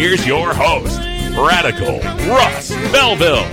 [0.00, 0.98] here's your host,
[1.36, 3.44] Radical Russ Belville.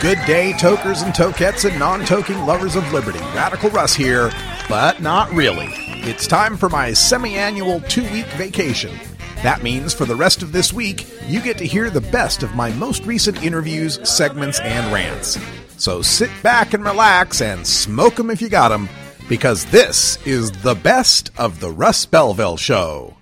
[0.00, 3.18] Good day, tokers and tokettes and non toking lovers of liberty.
[3.34, 4.30] Radical Russ here,
[4.68, 5.66] but not really.
[6.08, 8.96] It's time for my semi annual two week vacation.
[9.42, 12.54] That means for the rest of this week, you get to hear the best of
[12.54, 15.36] my most recent interviews, segments, and rants.
[15.78, 18.88] So sit back and relax and smoke 'em if you got 'em,
[19.28, 23.17] because this is the best of the Russ Belville Show.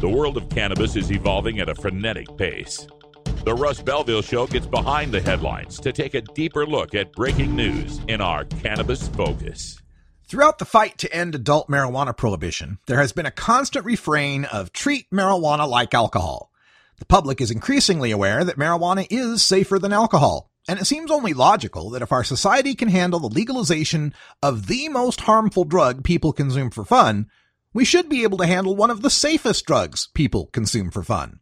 [0.00, 2.86] The world of cannabis is evolving at a frenetic pace.
[3.44, 7.54] The Russ Belville Show gets behind the headlines to take a deeper look at breaking
[7.54, 9.78] news in our Cannabis Focus.
[10.26, 14.72] Throughout the fight to end adult marijuana prohibition, there has been a constant refrain of
[14.72, 16.50] treat marijuana like alcohol.
[16.98, 21.34] The public is increasingly aware that marijuana is safer than alcohol, and it seems only
[21.34, 26.32] logical that if our society can handle the legalization of the most harmful drug people
[26.32, 27.26] consume for fun,
[27.72, 31.40] we should be able to handle one of the safest drugs people consume for fun.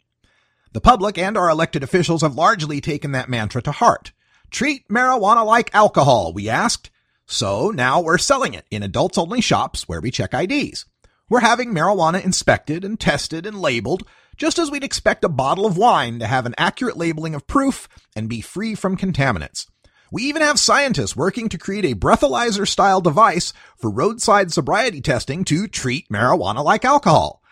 [0.73, 4.12] The public and our elected officials have largely taken that mantra to heart.
[4.51, 6.91] Treat marijuana like alcohol, we asked.
[7.27, 10.84] So now we're selling it in adults only shops where we check IDs.
[11.31, 14.06] We're having marijuana inspected and tested and labeled,
[14.37, 17.89] just as we'd expect a bottle of wine to have an accurate labeling of proof
[18.17, 19.67] and be free from contaminants.
[20.11, 25.45] We even have scientists working to create a breathalyzer style device for roadside sobriety testing
[25.45, 27.42] to treat marijuana like alcohol.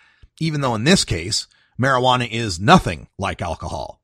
[0.41, 1.47] Even though in this case,
[1.81, 4.01] marijuana is nothing like alcohol.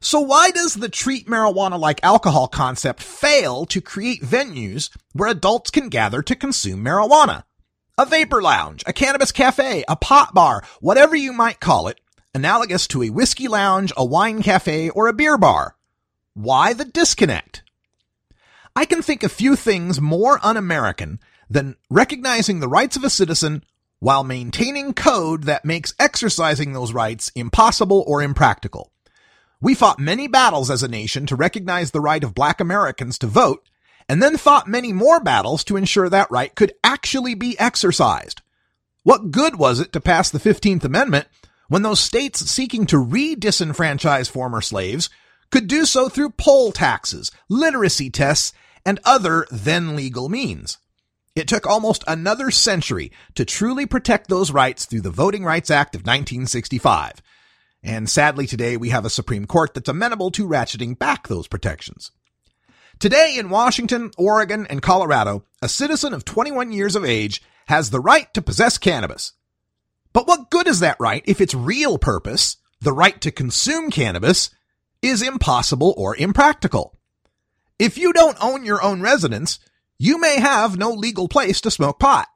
[0.00, 5.70] So why does the treat marijuana like alcohol concept fail to create venues where adults
[5.70, 7.44] can gather to consume marijuana?
[7.98, 12.00] A vapor lounge, a cannabis cafe, a pot bar, whatever you might call it,
[12.32, 15.74] analogous to a whiskey lounge, a wine cafe, or a beer bar.
[16.38, 17.64] Why the disconnect?
[18.76, 21.18] I can think of few things more un-American
[21.50, 23.64] than recognizing the rights of a citizen
[23.98, 28.92] while maintaining code that makes exercising those rights impossible or impractical.
[29.60, 33.26] We fought many battles as a nation to recognize the right of black Americans to
[33.26, 33.68] vote,
[34.08, 38.42] and then fought many more battles to ensure that right could actually be exercised.
[39.02, 41.26] What good was it to pass the 15th Amendment
[41.66, 45.10] when those states seeking to re-disenfranchise former slaves
[45.50, 48.52] could do so through poll taxes, literacy tests,
[48.84, 50.78] and other then legal means.
[51.34, 55.94] It took almost another century to truly protect those rights through the Voting Rights Act
[55.94, 57.22] of 1965.
[57.82, 62.10] And sadly today we have a Supreme Court that's amenable to ratcheting back those protections.
[62.98, 68.00] Today in Washington, Oregon, and Colorado, a citizen of 21 years of age has the
[68.00, 69.34] right to possess cannabis.
[70.12, 74.50] But what good is that right if its real purpose, the right to consume cannabis,
[75.02, 76.96] is impossible or impractical?
[77.78, 79.58] If you don't own your own residence,
[79.98, 82.28] you may have no legal place to smoke pot.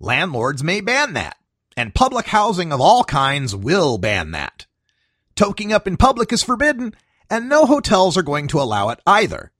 [0.00, 1.36] Landlords may ban that,
[1.76, 4.66] and public housing of all kinds will ban that.
[5.36, 6.94] Toking up in public is forbidden,
[7.30, 9.52] and no hotels are going to allow it either.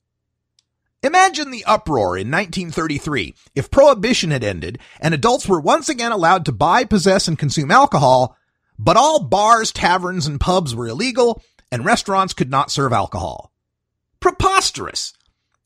[1.02, 6.44] Imagine the uproar in 1933 if prohibition had ended and adults were once again allowed
[6.46, 8.36] to buy, possess, and consume alcohol,
[8.78, 13.52] but all bars, taverns, and pubs were illegal and restaurants could not serve alcohol.
[14.20, 15.12] Preposterous!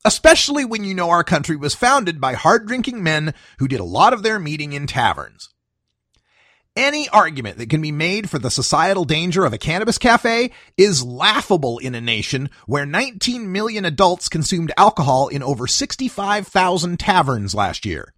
[0.03, 3.85] Especially when you know our country was founded by hard drinking men who did a
[3.85, 5.49] lot of their meeting in taverns.
[6.75, 11.03] Any argument that can be made for the societal danger of a cannabis cafe is
[11.03, 17.85] laughable in a nation where 19 million adults consumed alcohol in over 65,000 taverns last
[17.85, 18.13] year.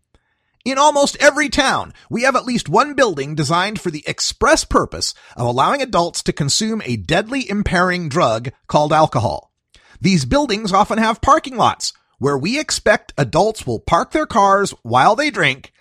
[0.65, 5.13] In almost every town, we have at least one building designed for the express purpose
[5.35, 9.51] of allowing adults to consume a deadly impairing drug called alcohol.
[9.99, 15.15] These buildings often have parking lots where we expect adults will park their cars while
[15.15, 15.73] they drink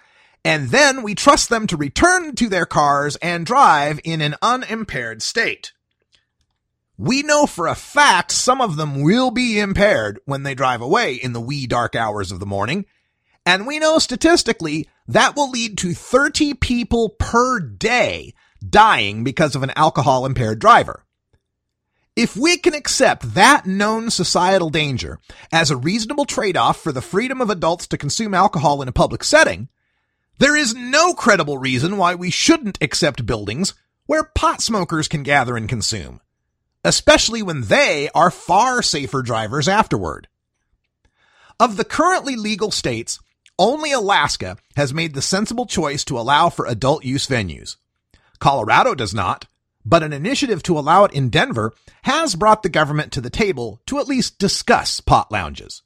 [0.44, 5.23] and then we trust them to return to their cars and drive in an unimpaired
[5.23, 5.73] state.
[6.99, 11.14] We know for a fact some of them will be impaired when they drive away
[11.14, 12.87] in the wee dark hours of the morning,
[13.44, 18.34] and we know statistically that will lead to 30 people per day
[18.66, 21.04] dying because of an alcohol impaired driver.
[22.14, 25.18] If we can accept that known societal danger
[25.50, 29.24] as a reasonable trade-off for the freedom of adults to consume alcohol in a public
[29.24, 29.68] setting,
[30.38, 33.74] there is no credible reason why we shouldn't accept buildings
[34.06, 36.20] where pot smokers can gather and consume,
[36.84, 40.28] especially when they are far safer drivers afterward.
[41.58, 43.20] Of the currently legal states,
[43.58, 47.76] only Alaska has made the sensible choice to allow for adult use venues.
[48.38, 49.46] Colorado does not,
[49.84, 51.72] but an initiative to allow it in Denver
[52.02, 55.82] has brought the government to the table to at least discuss pot lounges.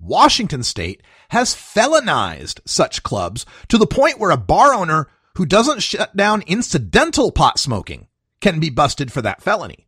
[0.00, 5.82] Washington state has felonized such clubs to the point where a bar owner who doesn't
[5.82, 8.08] shut down incidental pot smoking
[8.40, 9.86] can be busted for that felony.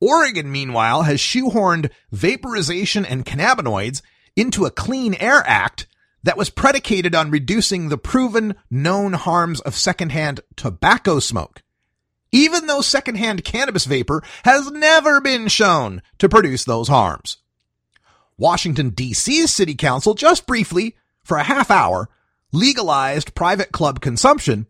[0.00, 4.02] Oregon, meanwhile, has shoehorned vaporization and cannabinoids
[4.36, 5.86] into a Clean Air Act
[6.24, 11.62] that was predicated on reducing the proven known harms of secondhand tobacco smoke,
[12.32, 17.36] even though secondhand cannabis vapor has never been shown to produce those harms.
[18.36, 22.08] Washington DC's city council just briefly, for a half hour,
[22.52, 24.66] legalized private club consumption,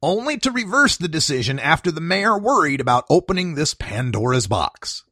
[0.00, 5.04] only to reverse the decision after the mayor worried about opening this Pandora's box.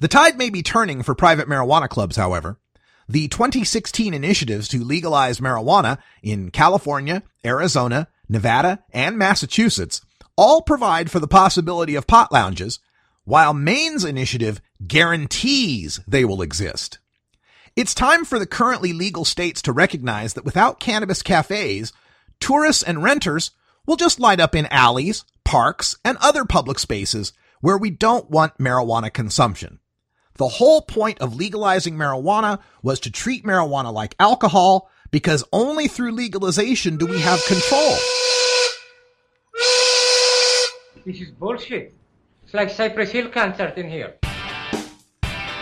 [0.00, 2.58] The tide may be turning for private marijuana clubs, however.
[3.08, 10.00] The 2016 initiatives to legalize marijuana in California, Arizona, Nevada, and Massachusetts
[10.36, 12.80] all provide for the possibility of pot lounges,
[13.24, 16.98] while Maine's initiative guarantees they will exist.
[17.76, 21.92] It's time for the currently legal states to recognize that without cannabis cafes,
[22.40, 23.52] tourists and renters
[23.86, 28.58] will just light up in alleys, parks, and other public spaces where we don't want
[28.58, 29.78] marijuana consumption.
[30.36, 36.12] The whole point of legalizing marijuana was to treat marijuana like alcohol because only through
[36.12, 37.96] legalization do we have control.
[41.06, 41.94] This is bullshit.
[42.44, 44.14] It's like Cypress Hill concert in here.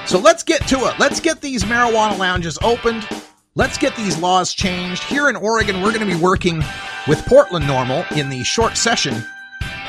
[0.07, 0.99] So let's get to it.
[0.99, 3.07] Let's get these marijuana lounges opened.
[3.55, 5.05] Let's get these laws changed.
[5.05, 6.63] Here in Oregon, we're going to be working
[7.07, 9.25] with Portland NORML in the short session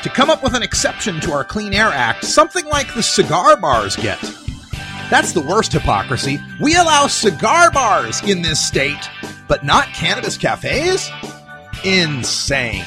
[0.02, 3.56] to come up with an exception to our Clean Air Act, something like the cigar
[3.56, 4.22] bars get.
[5.10, 6.40] That's the worst hypocrisy.
[6.60, 9.08] We allow cigar bars in this state,
[9.48, 11.10] but not cannabis cafes?
[11.84, 12.84] Insane.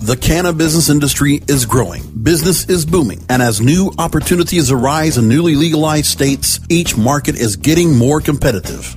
[0.00, 2.04] The cannabis industry is growing.
[2.22, 3.24] Business is booming.
[3.28, 8.96] And as new opportunities arise in newly legalized states, each market is getting more competitive.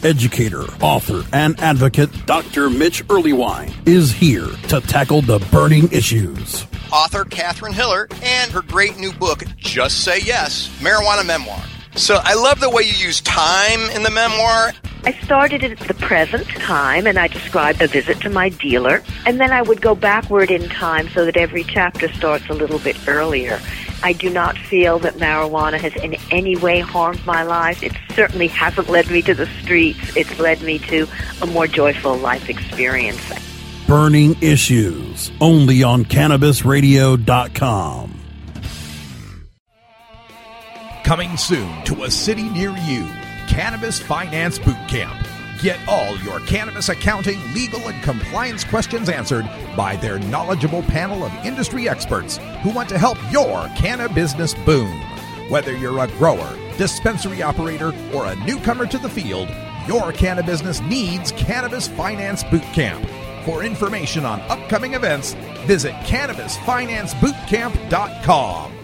[0.03, 2.69] Educator, author, and advocate Dr.
[2.69, 6.65] Mitch Earleywine is here to tackle the burning issues.
[6.91, 11.61] Author Catherine Hiller and her great new book, Just Say Yes Marijuana Memoir.
[11.95, 14.73] So I love the way you use time in the memoir.
[15.05, 19.39] I started at the present time and I described a visit to my dealer, and
[19.39, 22.97] then I would go backward in time so that every chapter starts a little bit
[23.07, 23.59] earlier.
[24.03, 27.83] I do not feel that marijuana has in any way harmed my life.
[27.83, 30.15] It certainly hasn't led me to the streets.
[30.15, 31.07] It's led me to
[31.41, 33.21] a more joyful life experience.
[33.87, 38.15] Burning Issues, only on CannabisRadio.com.
[41.03, 43.07] Coming soon to a city near you,
[43.49, 45.27] Cannabis Finance Boot Camp.
[45.59, 51.33] Get all your cannabis accounting, legal, and compliance questions answered by their knowledgeable panel of
[51.43, 55.01] industry experts who want to help your cannabis business boom.
[55.49, 59.49] Whether you're a grower, dispensary operator, or a newcomer to the field,
[59.87, 63.03] your cannabis business needs Cannabis Finance Boot Camp.
[63.45, 65.33] For information on upcoming events,
[65.65, 68.78] visit CannabisFinanceBootcamp.com.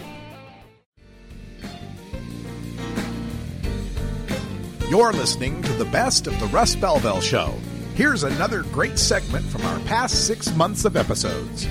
[4.87, 7.55] You're listening to the best of the Russ Belville Show.
[7.95, 11.67] Here's another great segment from our past six months of episodes.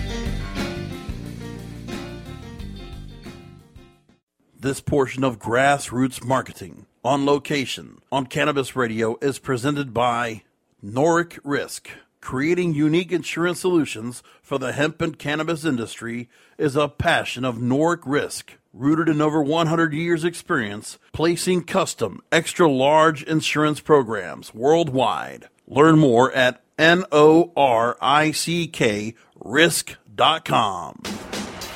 [4.59, 10.43] This portion of Grassroots Marketing on location on Cannabis Radio is presented by
[10.85, 11.91] Norick Risk,
[12.25, 18.01] Creating unique insurance solutions for the hemp and cannabis industry is a passion of Norick
[18.07, 25.51] Risk, rooted in over 100 years' experience placing custom, extra large insurance programs worldwide.
[25.69, 29.15] Learn more at N O R I C K
[29.45, 31.03] risk.com.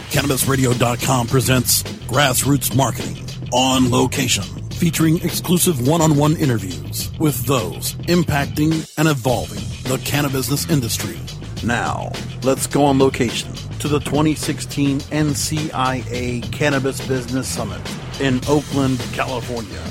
[0.09, 4.45] CannabisRadio.com presents Grassroots Marketing on location,
[4.79, 9.59] featuring exclusive one on one interviews with those impacting and evolving
[9.91, 11.19] the cannabis industry.
[11.65, 12.13] Now,
[12.45, 17.81] let's go on location to the 2016 NCIA Cannabis Business Summit
[18.21, 19.83] in Oakland, California.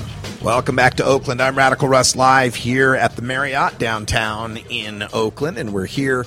[0.42, 1.42] Welcome back to Oakland.
[1.42, 6.24] I'm Radical Russ live here at the Marriott downtown in Oakland, and we're here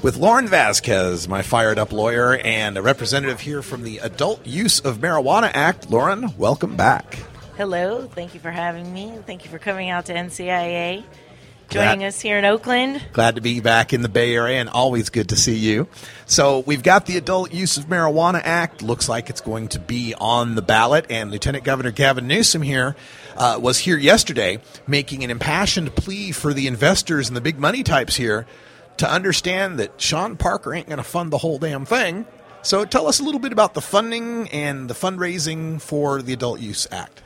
[0.00, 4.78] with Lauren Vazquez, my fired up lawyer, and a representative here from the Adult Use
[4.78, 5.90] of Marijuana Act.
[5.90, 7.18] Lauren, welcome back.
[7.56, 9.18] Hello, thank you for having me.
[9.24, 11.02] Thank you for coming out to NCIA,
[11.70, 13.02] joining us here in Oakland.
[13.14, 15.88] Glad to be back in the Bay Area and always good to see you.
[16.26, 18.82] So, we've got the Adult Use of Marijuana Act.
[18.82, 22.94] Looks like it's going to be on the ballot, and Lieutenant Governor Gavin Newsom here
[23.38, 27.82] uh, was here yesterday making an impassioned plea for the investors and the big money
[27.82, 28.44] types here
[28.98, 32.26] to understand that Sean Parker ain't going to fund the whole damn thing.
[32.60, 36.60] So, tell us a little bit about the funding and the fundraising for the Adult
[36.60, 37.22] Use Act.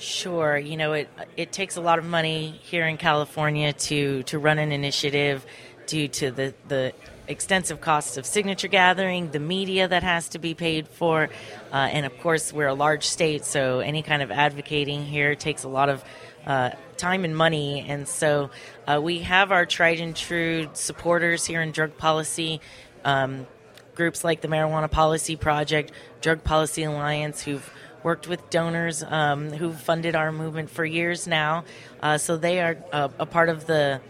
[0.00, 1.08] Sure, you know it.
[1.36, 5.44] It takes a lot of money here in California to to run an initiative,
[5.86, 6.92] due to the the
[7.28, 11.28] extensive costs of signature gathering, the media that has to be paid for,
[11.72, 15.64] uh, and of course we're a large state, so any kind of advocating here takes
[15.64, 16.02] a lot of
[16.46, 17.84] uh, time and money.
[17.86, 18.50] And so
[18.86, 22.60] uh, we have our tried and true supporters here in drug policy.
[23.04, 23.46] Um,
[23.94, 25.92] groups like the Marijuana Policy Project,
[26.22, 27.70] Drug Policy Alliance, who've
[28.02, 31.64] worked with donors um, who've funded our movement for years now.
[32.02, 34.00] Uh, so they are uh, a part of the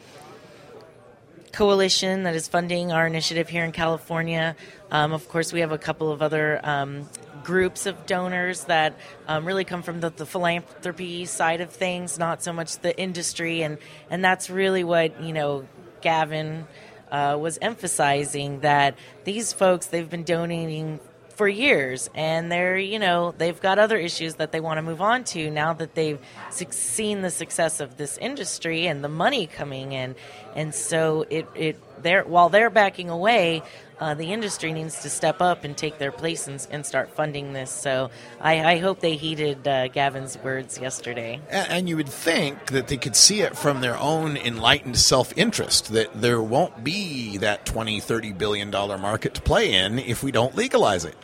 [1.52, 4.56] coalition that is funding our initiative here in California.
[4.90, 7.08] Um, of course, we have a couple of other um,
[7.42, 8.94] groups of donors that
[9.26, 13.62] um, really come from the, the, philanthropy side of things, not so much the industry,
[13.62, 13.78] and
[14.10, 15.66] and that's really what you know,
[16.00, 16.66] Gavin.
[17.10, 18.94] Uh, was emphasizing that
[19.24, 21.00] these folks they've been donating
[21.40, 25.00] for years and they're you know they've got other issues that they want to move
[25.00, 26.20] on to now that they've
[26.50, 30.14] seen the success of this industry and the money coming in.
[30.54, 33.62] And so it it they're while they're backing away
[34.00, 37.52] uh, the industry needs to step up and take their place and, and start funding
[37.52, 37.70] this.
[37.70, 41.40] So I, I hope they heeded uh, Gavin's words yesterday.
[41.50, 45.92] And, you would think that they could see it from their own enlightened self interest
[45.92, 50.30] that there won't be that 20, 30 billion dollar market to play in if we
[50.32, 51.16] don't legalize it.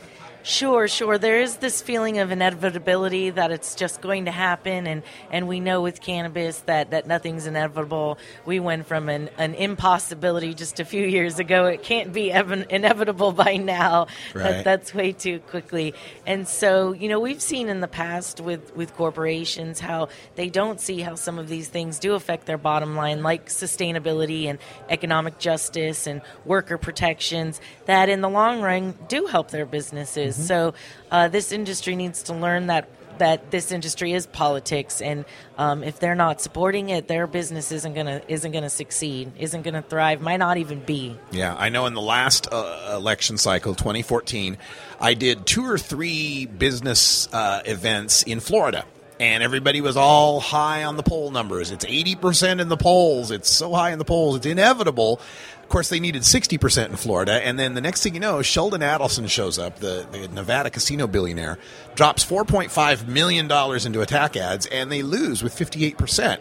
[0.46, 1.18] Sure, sure.
[1.18, 5.58] There is this feeling of inevitability that it's just going to happen, and, and we
[5.58, 8.16] know with cannabis that, that nothing's inevitable.
[8.44, 11.66] We went from an, an impossibility just a few years ago.
[11.66, 14.06] It can't be ev- inevitable by now.
[14.34, 14.44] Right.
[14.44, 15.94] That, that's way too quickly.
[16.26, 20.80] And so, you know, we've seen in the past with, with corporations how they don't
[20.80, 25.40] see how some of these things do affect their bottom line, like sustainability and economic
[25.40, 30.35] justice and worker protections, that in the long run do help their businesses.
[30.36, 30.74] So
[31.10, 32.88] uh, this industry needs to learn that
[33.18, 35.24] that this industry is politics, and
[35.58, 39.82] um, if they're not supporting it, their business isn't gonna isn't gonna succeed, isn't gonna
[39.82, 41.18] thrive, might not even be.
[41.30, 44.58] Yeah, I know in the last uh, election cycle, 2014,
[45.00, 48.84] I did two or three business uh, events in Florida.
[49.18, 51.70] And everybody was all high on the poll numbers.
[51.70, 53.30] It's 80% in the polls.
[53.30, 54.36] It's so high in the polls.
[54.36, 55.22] It's inevitable.
[55.66, 57.44] Of course, they needed 60% in Florida.
[57.44, 61.08] And then the next thing you know, Sheldon Adelson shows up, the, the Nevada casino
[61.08, 61.58] billionaire,
[61.96, 66.38] drops $4.5 million into attack ads, and they lose with 58%.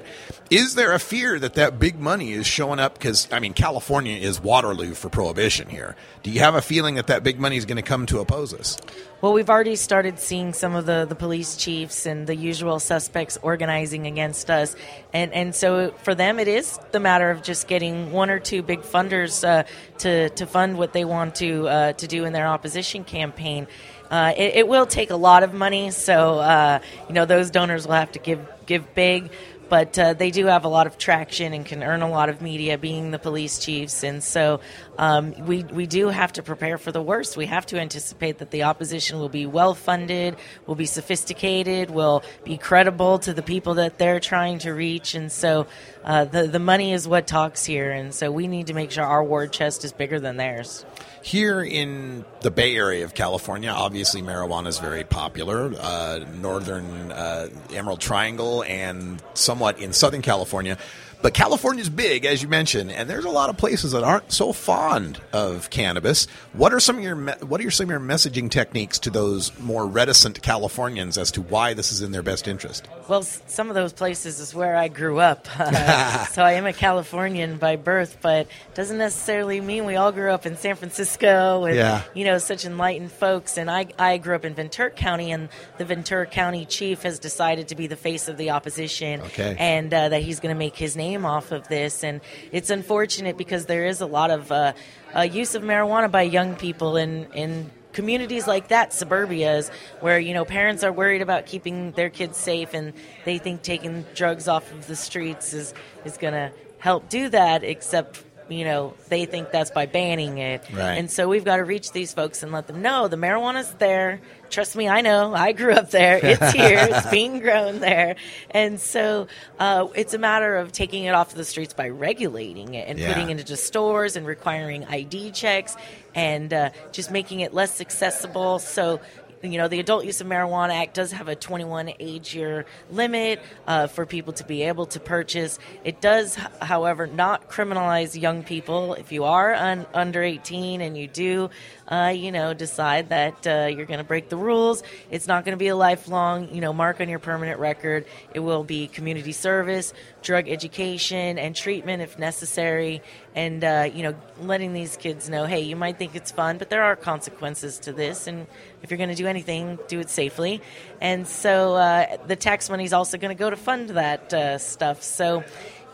[0.51, 2.93] Is there a fear that that big money is showing up?
[2.93, 5.95] Because, I mean, California is Waterloo for prohibition here.
[6.21, 8.53] Do you have a feeling that that big money is going to come to oppose
[8.53, 8.77] us?
[9.25, 13.39] Well, we've already started seeing some of the, the police chiefs and the usual suspects
[13.41, 14.75] organizing against us.
[15.13, 18.61] And, and so for them, it is the matter of just getting one or two
[18.61, 19.63] big funders uh,
[19.97, 23.65] to, to fund what they want to, uh, to do in their opposition campaign.
[24.11, 26.77] Uh, it, it, will take a lot of money, so uh,
[27.07, 29.31] you know those donors will have to give give big
[29.69, 32.41] but uh, they do have a lot of traction and can earn a lot of
[32.41, 34.03] media being the police chiefs.
[34.03, 34.59] And so
[34.97, 37.35] um, we, we do have to prepare for the worst.
[37.37, 42.23] We have to anticipate that the opposition will be well funded will be sophisticated will
[42.43, 45.15] be credible to the people that they're trying to reach.
[45.15, 45.67] And so
[46.05, 49.03] uh, the, the money is what talks here and so we need to make sure
[49.03, 50.85] our war chest is bigger than theirs
[51.25, 55.73] here in the Bay Area of California, obviously marijuana is very popular.
[55.75, 60.77] Uh, northern uh, Emerald Triangle and somewhat in Southern California.
[61.25, 64.53] But California's big, as you mentioned, and there's a lot of places that aren't so
[64.53, 66.27] fond of cannabis.
[66.53, 69.51] What are some of your what are your, some of your messaging techniques to those
[69.59, 72.87] more reticent Californians as to why this is in their best interest?
[73.07, 75.47] Well, s- some of those places is where I grew up.
[76.29, 80.45] so I am a Californian by birth, but doesn't necessarily mean we all grew up
[80.45, 82.03] in San Francisco with Yeah.
[82.13, 83.57] you know such enlightened folks.
[83.57, 87.69] And I I grew up in Ventura County, and the Ventura County chief has decided
[87.69, 89.55] to be the face of the opposition, Okay.
[89.57, 92.03] and uh, that he's going to make his name off of this.
[92.03, 92.19] And
[92.51, 94.73] it's unfortunate because there is a lot of uh,
[95.15, 100.33] uh, use of marijuana by young people in in communities like that, suburbias, where you
[100.33, 102.93] know parents are worried about keeping their kids safe, and
[103.23, 107.63] they think taking drugs off of the streets is is going to help do that.
[107.63, 110.93] Except you know they think that's by banning it, Right.
[110.97, 114.21] and so we've got to reach these folks and let them know the marijuana's there.
[114.49, 115.33] Trust me, I know.
[115.33, 116.19] I grew up there.
[116.23, 116.77] It's here.
[116.89, 118.15] it's being grown there,
[118.51, 119.27] and so
[119.59, 123.13] uh, it's a matter of taking it off the streets by regulating it and Yeah.
[123.13, 125.75] putting it into stores and requiring ID checks
[126.13, 128.59] and uh, just making it less accessible.
[128.59, 128.99] So.
[129.41, 133.41] You know, the Adult Use of Marijuana Act does have a 21 age year limit
[133.67, 135.59] uh, for people to be able to purchase.
[135.83, 138.95] It does, however, not criminalize young people.
[138.95, 141.49] If you are un- under 18 and you do,
[141.87, 145.53] uh, you know, decide that uh, you're going to break the rules, it's not going
[145.53, 148.05] to be a lifelong, you know, mark on your permanent record.
[148.33, 153.01] It will be community service, drug education, and treatment if necessary.
[153.35, 156.69] And, uh, you know, letting these kids know, hey, you might think it's fun, but
[156.69, 158.27] there are consequences to this.
[158.27, 158.47] And
[158.81, 160.61] if you're going to do anything, do it safely.
[161.01, 164.57] And so uh, the tax money is also going to go to fund that uh,
[164.57, 165.03] stuff.
[165.03, 165.43] So,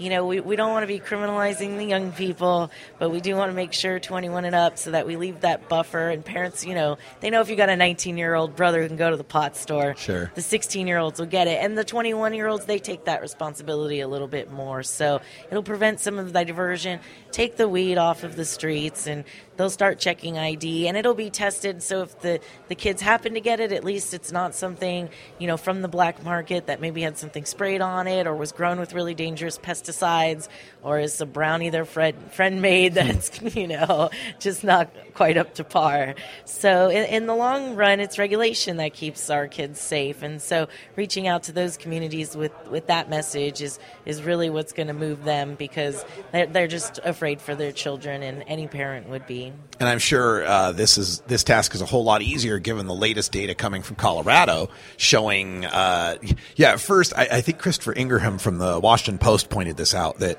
[0.02, 3.36] you know, we, we don't want to be criminalizing the young people, but we do
[3.36, 6.10] want to make sure 21 and up so that we leave that buffer.
[6.10, 8.88] And parents, you know, they know if you got a 19 year old brother who
[8.88, 10.32] can go to the pot store, Sure.
[10.34, 11.64] the 16 year olds will get it.
[11.64, 14.82] And the 21 year olds, they take that responsibility a little bit more.
[14.82, 17.00] So it'll prevent some of the diversion,
[17.32, 19.24] take the weed off of the streets, and
[19.58, 21.84] they'll start checking ID and it'll be tested.
[21.84, 25.48] So if the, the kids happen to get it, at least it's not something, you
[25.48, 28.80] know, from the black market that maybe had something sprayed on it or was grown
[28.80, 30.48] with really dangerous pesticides
[30.84, 35.54] or is the brownie their friend, friend made that's, you know, just not quite up
[35.56, 36.16] to par.
[36.46, 40.24] So in, in the long run, it's regulation that keeps our kids safe.
[40.24, 44.74] And so reaching out to those communities with, with that message is, is really what's
[44.74, 49.10] going to move them because they're, they're just afraid for their children and any parent
[49.10, 49.54] would be.
[49.80, 52.94] And I'm sure uh, this is this task is a whole lot easier given the
[52.94, 55.66] latest data coming from Colorado showing.
[55.66, 56.18] Uh,
[56.56, 60.38] yeah, first I, I think Christopher Ingraham from the Washington Post pointed this out that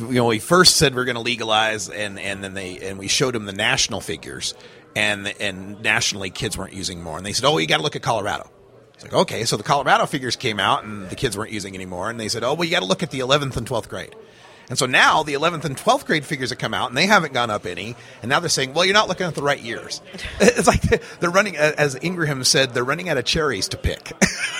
[0.00, 3.08] you know we first said we're going to legalize and and then they and we
[3.08, 4.54] showed them the national figures
[4.96, 7.96] and and nationally kids weren't using more and they said oh you got to look
[7.96, 8.50] at Colorado.
[8.94, 12.10] It's like okay, so the Colorado figures came out and the kids weren't using anymore
[12.10, 14.14] and they said oh well you got to look at the 11th and 12th grade.
[14.68, 17.32] And so now the 11th and 12th grade figures have come out and they haven't
[17.32, 17.96] gone up any.
[18.22, 20.02] And now they're saying, well, you're not looking at the right years.
[20.40, 20.82] It's like
[21.20, 24.12] they're running, as Ingraham said, they're running out of cherries to pick.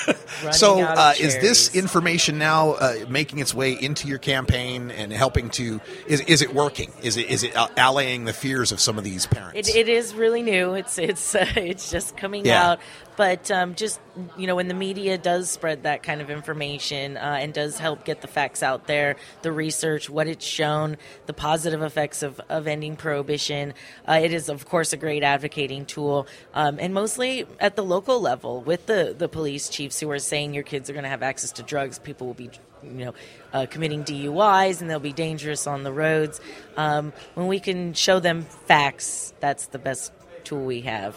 [0.52, 5.50] so uh, is this information now uh, making its way into your campaign and helping
[5.50, 6.92] to, is, is it working?
[7.02, 9.68] Is it, is it uh, allaying the fears of some of these parents?
[9.68, 10.74] It, it is really new.
[10.74, 12.70] It's it's uh, it's just coming Yeah.
[12.72, 12.80] out.
[13.16, 13.98] But um, just
[14.36, 18.04] you know, when the media does spread that kind of information uh, and does help
[18.04, 22.68] get the facts out there, the research, what it's shown, the positive effects of, of
[22.68, 23.74] ending prohibition,
[24.06, 28.20] uh, it is of course a great advocating tool, um, and mostly at the local
[28.20, 31.22] level with the the police chiefs who are saying your kids are going to have
[31.22, 32.50] access to drugs, people will be
[32.82, 33.14] you know,
[33.52, 36.40] uh, committing DUIs and they'll be dangerous on the roads.
[36.76, 40.12] Um, when we can show them facts, that's the best
[40.44, 41.16] tool we have.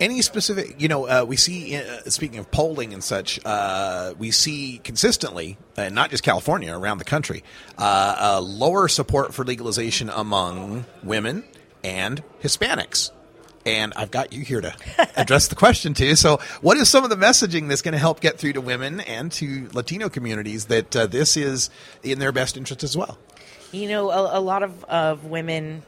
[0.00, 4.30] Any specific, you know, uh, we see, uh, speaking of polling and such, uh, we
[4.30, 7.42] see consistently, and not just California, around the country,
[7.78, 11.42] uh, uh, lower support for legalization among women
[11.82, 13.10] and Hispanics.
[13.68, 14.74] And I've got you here to
[15.14, 16.16] address the question too.
[16.16, 19.00] So, what is some of the messaging that's going to help get through to women
[19.00, 21.68] and to Latino communities that uh, this is
[22.02, 23.18] in their best interest as well?
[23.70, 25.82] You know, a, a lot of, of women,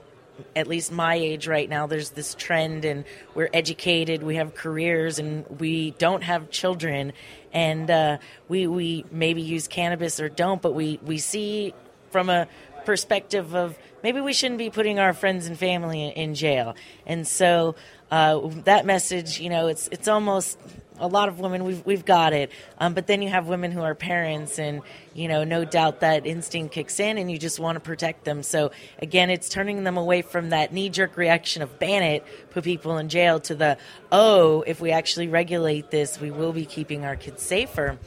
[0.55, 5.19] at least my age right now, there's this trend, and we're educated, we have careers,
[5.19, 7.15] and we don't have children,
[7.51, 11.73] and uh, we we maybe use cannabis or don't, but we we see
[12.11, 12.47] from a
[12.85, 16.75] perspective of maybe we shouldn't be putting our friends and family in, jail,
[17.07, 17.75] and so
[18.11, 20.59] uh, that message, you know, it's it's almost
[20.99, 23.81] a lot of women we've we've got it, um, but then you have women who
[23.81, 24.83] are parents, and
[25.15, 28.43] you know, no doubt that instinct kicks in, and you just want to protect them.
[28.43, 32.65] So again, it's turning them away from that knee jerk reaction of ban it, put
[32.65, 33.79] people in jail, to the
[34.13, 37.99] oh, if we actually regulate this, we will be keeping our kids safer.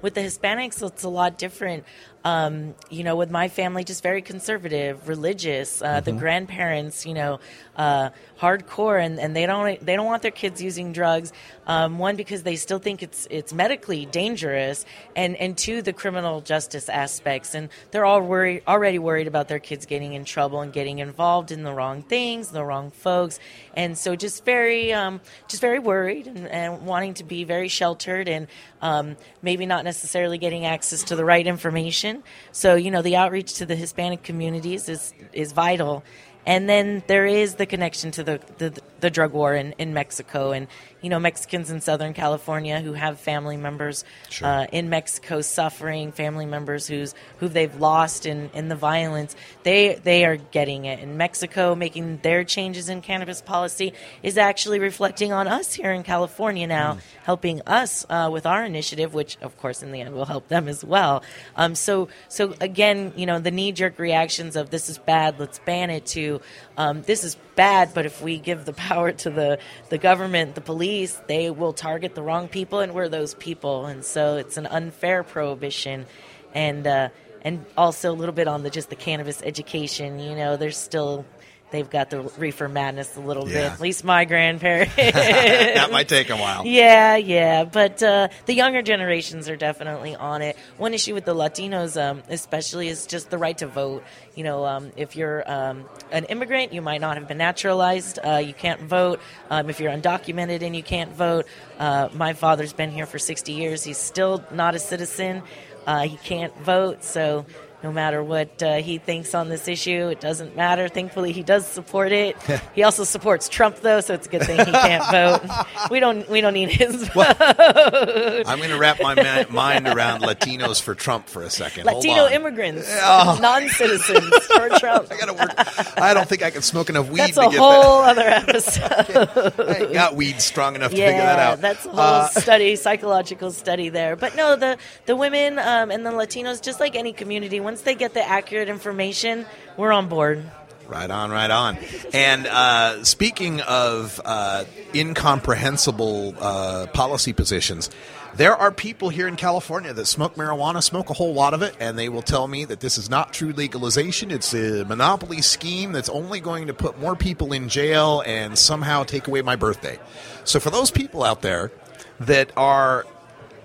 [0.00, 1.84] with the Hispanics, it's a lot different.
[2.24, 5.80] Um, you know, with my family, just very conservative, religious.
[5.80, 6.18] Uh, The Mhm.
[6.18, 7.38] grandparents, you know,
[7.76, 11.32] uh, hardcore, and, and they don't they don't want their kids using drugs.
[11.66, 16.40] Um, one because they still think it's it's medically dangerous, and and two the criminal
[16.40, 20.72] justice aspects, and they're all worried already worried about their kids getting in trouble and
[20.72, 23.38] getting involved in the wrong things, the wrong folks,
[23.76, 28.28] and so just very um, just very worried and, and wanting to be very sheltered
[28.28, 28.48] and
[28.82, 32.07] um, maybe not necessarily getting access to the right information.
[32.52, 36.02] So you know the outreach to the Hispanic communities is is vital.
[36.48, 40.52] And then there is the connection to the, the, the drug war in, in Mexico.
[40.52, 40.66] And,
[41.00, 44.48] you know, Mexicans in Southern California who have family members Sure.
[44.48, 49.94] uh, in Mexico suffering, family members who's, who they've lost in, in the violence, they,
[50.02, 50.98] they are getting it.
[51.00, 56.02] And Mexico making their changes in cannabis policy is actually reflecting on us here in
[56.02, 57.00] California now, Mm.
[57.24, 60.68] helping us uh, with our initiative, which, of course, in the end will help them
[60.68, 61.22] as well.
[61.56, 65.58] Um, so, so again, you know, the knee jerk reactions of this is bad, let's
[65.60, 66.40] ban it, to
[66.76, 69.58] um, this is bad, but if we give the power to the,
[69.90, 70.87] the government, the police,
[71.26, 73.86] they will target the wrong people, and we're those people.
[73.86, 76.06] And so it's an unfair prohibition.
[76.54, 77.08] And, uh,
[77.42, 80.18] and also a little bit on the just the cannabis education.
[80.18, 81.24] You know, there's still
[81.70, 83.56] they've got the reefer madness a little bit.
[83.56, 84.94] At least my grandparents.
[84.96, 86.66] that might take a while.
[86.66, 90.56] Yeah, yeah, but uh, the younger generations are definitely on it.
[90.76, 94.04] One issue with the Latinos, um, especially, is just the right to vote.
[94.34, 98.18] You know, um, if you're um, an immigrant, you might not have been naturalized.
[98.24, 99.20] Uh, you can't vote.
[99.50, 101.46] Um, if you're undocumented and you can't vote,
[101.78, 103.84] uh, my father's been here for 60 years.
[103.84, 105.42] He's still not a citizen.
[105.86, 107.46] Uh, he can't vote, so
[107.82, 110.88] no matter what uh, he thinks on this issue, it doesn't matter.
[110.88, 112.36] Thankfully, he does support it.
[112.74, 115.88] he also supports Trump, though, so it's a good thing he can't vote.
[115.90, 116.28] We don't.
[116.28, 117.36] We don't need his vote.
[117.40, 121.88] I'm going to wrap my ma- mind around Latinos for Trump for a second.
[121.88, 123.38] Hold Latino immigrants, Oh.
[123.40, 125.08] non-citizens for Trump.
[125.12, 125.52] I gotta work.
[125.98, 128.82] I don't think I can smoke enough weed That's to a get whole other episode.
[129.06, 129.54] that.
[129.60, 131.60] I ain't got weed strong enough to figure that out.
[131.60, 134.16] that's a whole Uh, study, psychological study there.
[134.16, 137.94] But no, the the women um, and the Latinos, just like any community, once they
[137.94, 139.44] get the accurate information,
[139.76, 140.42] we're on board.
[140.86, 141.76] Right on, right on.
[142.14, 147.90] And uh, speaking of uh, incomprehensible uh, policy positions,
[148.36, 151.76] there are people here in California that smoke marijuana, smoke a whole lot of it,
[151.78, 154.30] and they will tell me that this is not true legalization.
[154.30, 159.02] It's a monopoly scheme that's only going to put more people in jail and somehow
[159.02, 159.98] take away my birthday.
[160.44, 161.70] So, for those people out there
[162.18, 163.04] that are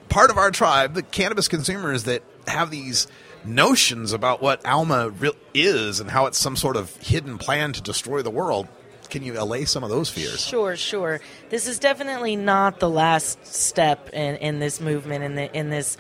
[0.10, 3.08] part of our tribe, the cannabis consumers that have these
[3.46, 7.82] notions about what Alma re- is and how it's some sort of hidden plan to
[7.82, 8.68] destroy the world,
[9.10, 10.44] can you allay some of those fears?
[10.46, 11.22] Sure, sure.
[11.50, 15.98] This is definitely not the last step in, in this movement in the in this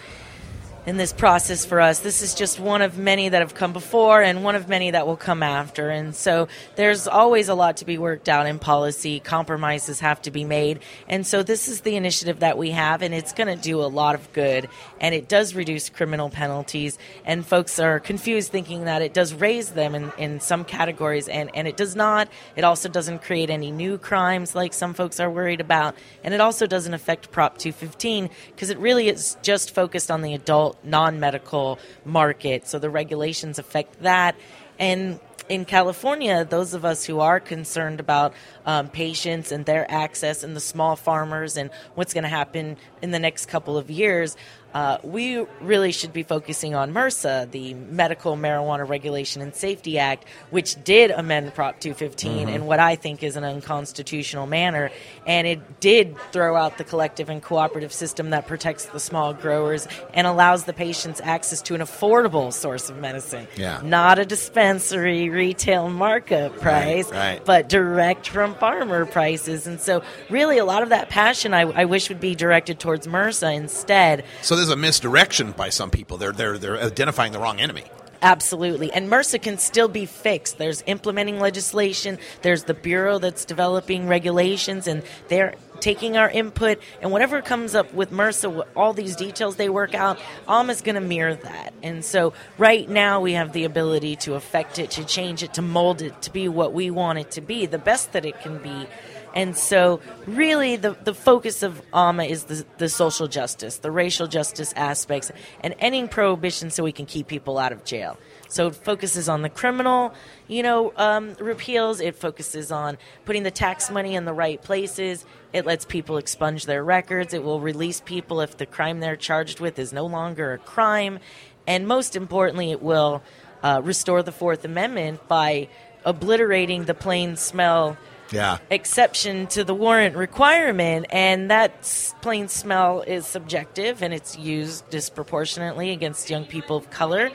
[0.85, 1.99] in this process for us.
[1.99, 5.07] This is just one of many that have come before and one of many that
[5.07, 5.89] will come after.
[5.89, 9.21] And so there's always a lot to be worked out in policy.
[9.21, 10.79] Compromises have to be made.
[11.07, 13.87] And so this is the initiative that we have, and it's going to do a
[13.87, 14.67] lot of good.
[14.99, 16.97] And it does reduce criminal penalties.
[17.23, 21.49] And folks are confused thinking that it does raise them in, in some categories, and,
[21.55, 22.27] and it does not.
[22.57, 25.95] It also doesn't create any new crimes like some folks are worried about.
[26.25, 30.33] And it also doesn't affect Prop 215 because it really is just focused on the
[30.33, 32.67] adult non medical market.
[32.67, 34.35] So the regulations affect that.
[34.79, 38.33] And in California, those of us who are concerned about
[38.65, 43.11] um, patients and their access and the small farmers and what's going to happen in
[43.11, 44.37] the next couple of years,
[44.73, 50.25] uh, we really should be focusing on MRSA, the Medical Marijuana Regulation and Safety Act,
[50.49, 52.55] which did amend Prop 215 Mhm.
[52.55, 54.91] in what I think is an unconstitutional manner.
[55.27, 59.87] And it did throw out the collective and cooperative system that protects the small growers
[60.13, 63.47] and allows the patients access to an affordable source of medicine.
[63.55, 63.79] Yeah.
[63.83, 67.43] Not a dispensary retail markup price, right.
[67.45, 69.67] but direct from farmer prices.
[69.67, 73.07] And so, really, a lot of that passion I, I wish would be directed towards
[73.07, 74.23] MRSA instead.
[74.41, 76.17] So there's a misdirection by some people.
[76.17, 77.83] They're they're they're identifying the wrong enemy.
[78.21, 78.89] Absolutely.
[78.93, 80.57] And MRSA can still be fixed.
[80.57, 86.79] There's implementing legislation, there's the Bureau that's developing regulations, and they're taking our input.
[87.01, 90.95] And whatever comes up with MRSA, all these details they work out, ALM is going
[90.95, 91.73] to mirror that.
[91.83, 95.61] And so right now we have the ability to affect it, to change it, to
[95.61, 98.57] mold it to be what we want it to be, the best that it can
[98.59, 98.87] be.
[99.35, 104.27] And so, really, the, the focus of AMA is the, the social justice, the racial
[104.27, 108.17] justice aspects, and ending prohibition so we can keep people out of jail.
[108.47, 110.13] So it focuses on the criminal,
[110.47, 111.99] you know, um, repeals.
[111.99, 115.25] It focuses on putting the tax money in the right places.
[115.51, 117.33] It lets people expunge their records.
[117.33, 121.17] It will release people if the crime they're charged with is no longer a crime.
[121.65, 123.23] And most importantly, it will
[123.63, 125.69] uh, restore the Fourth Amendment by
[126.05, 127.97] obliterating the plain smell
[128.31, 128.57] Yeah.
[128.69, 131.83] exception to the warrant requirement, and that
[132.21, 137.29] plain smell is subjective and it's used disproportionately against young people of color.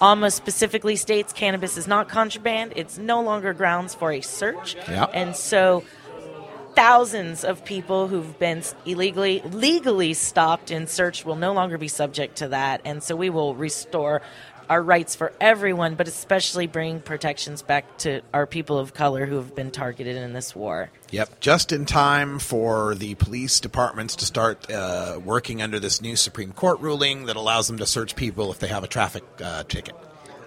[0.00, 2.72] AMA specifically states cannabis is not contraband.
[2.76, 4.76] It's no longer grounds for a search.
[4.88, 5.04] Yeah.
[5.14, 5.84] And so
[6.74, 12.36] thousands of people who've been illegally legally stopped and searched will no longer be subject
[12.36, 14.20] to that and so we will restore
[14.68, 19.36] our rights for everyone but especially bring protections back to our people of color who
[19.36, 24.24] have been targeted in this war Yep, just in time for the police departments to
[24.24, 28.50] start uh, working under this new Supreme Court ruling that allows them to search people
[28.50, 29.94] if they have a traffic uh, ticket.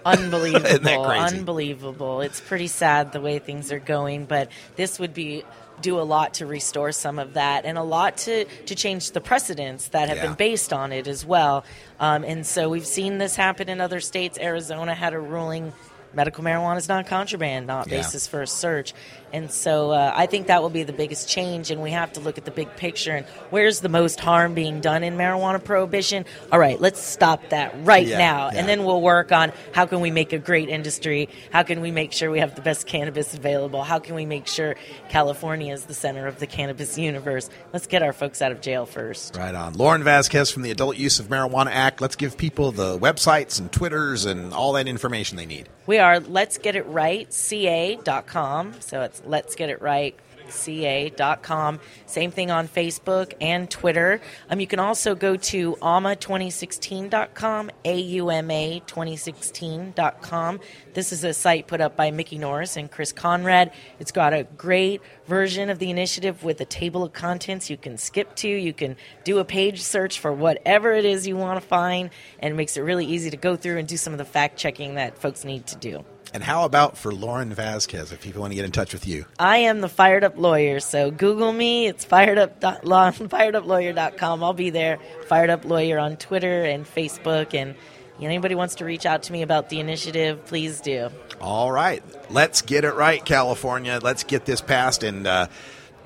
[0.04, 1.36] unbelievable Isn't that crazy?
[1.38, 5.44] unbelievable it's pretty sad the way things are going but this would be
[5.82, 9.20] do a lot to restore some of that and a lot to, to change the
[9.20, 10.26] precedents that have Yeah.
[10.26, 11.64] been based on it as well
[12.00, 15.72] um, and so we've seen this happen in other states arizona had a ruling
[16.14, 17.98] medical marijuana is not contraband not Yeah.
[17.98, 18.94] basis for a search
[19.32, 22.20] and so uh, i think that will be the biggest change and we have to
[22.20, 26.24] look at the big picture and where's the most harm being done in marijuana prohibition
[26.52, 28.58] all right let's stop that right Yeah, now yeah.
[28.60, 31.90] and then we'll work on how can we make a great industry how can we
[31.90, 34.76] make sure we have the best cannabis available how can we make sure
[35.08, 38.86] california is the center of the cannabis universe let's get our folks out of jail
[38.86, 39.74] first Right on.
[39.74, 42.00] Lauren Vazquez from the Adult Use of Marijuana Act.
[42.00, 45.68] Let's give people the websites and Twitters and all that information they need.
[45.86, 50.18] we are let's get it right ca.com so it's let's get it right
[50.50, 54.20] ca.com same thing on facebook and twitter.
[54.50, 60.60] Um, you can also go to ama2016.com auma 2016.com
[60.94, 63.72] this is a site put up by mikki norris and chris conrad.
[63.98, 67.98] It's got a great version of the initiative with a table of contents you can
[67.98, 68.48] skip to.
[68.48, 72.54] You can do a page search for whatever it is you want to find and
[72.54, 74.94] it makes it really easy to go through and do some of the fact checking
[74.94, 78.54] that folks need to do And how about for Lauren Vazquez if people want to
[78.54, 79.24] get in touch with you?
[79.38, 81.86] I am the fired up lawyer, so Google me.
[81.86, 84.44] It's fired up fireduplawyer.com.
[84.44, 84.98] I'll be there.
[85.26, 87.74] Fired up lawyer on Twitter and Facebook, and
[88.18, 91.10] you know, anybody wants to reach out to me about the initiative, please do.
[91.40, 92.02] All right.
[92.30, 94.00] Let's get it right, California.
[94.02, 95.46] Let's get this passed and uh,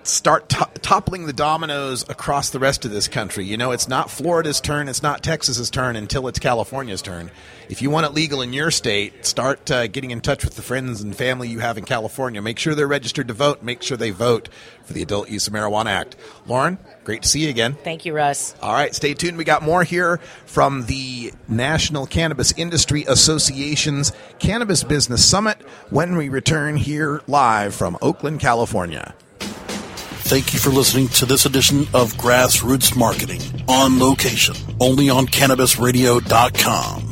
[0.02, 3.44] start to- toppling the dominoes across the rest of this country.
[3.44, 7.30] You know, it's not Florida's turn, it's not Texas's turn until it's California's turn.
[7.68, 10.62] If you want it legal in your state, start uh, getting in touch with the
[10.62, 12.42] friends and family you have in California.
[12.42, 13.62] Make sure they're registered to vote.
[13.62, 14.48] Make sure they vote
[14.84, 16.16] for the Adult Use of Marijuana Act.
[16.46, 17.74] Lauren, great to see you again.
[17.84, 18.54] Thank you, Russ.
[18.60, 19.38] All right, stay tuned.
[19.38, 25.58] We got more here from the National Cannabis Industry Association's Cannabis Business Summit
[25.90, 29.14] when we return here live from Oakland, California.
[30.24, 37.11] Thank you for listening to this edition of Grassroots Marketing on location, only on CannabisRadio.com.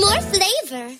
[0.00, 0.94] more flavor.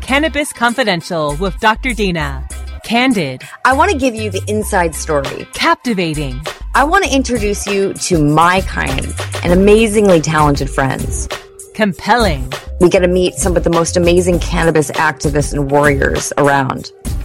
[0.00, 1.94] Cannabis Confidential with Dr.
[1.94, 2.46] Dina.
[2.84, 3.42] Candid.
[3.64, 5.46] I want to give you the inside story.
[5.52, 6.40] Captivating.
[6.74, 9.06] I want to introduce you to my kind
[9.44, 11.28] and amazingly talented friends.
[11.74, 12.52] Compelling.
[12.80, 16.90] We get to meet some of the most amazing cannabis activists and warriors around.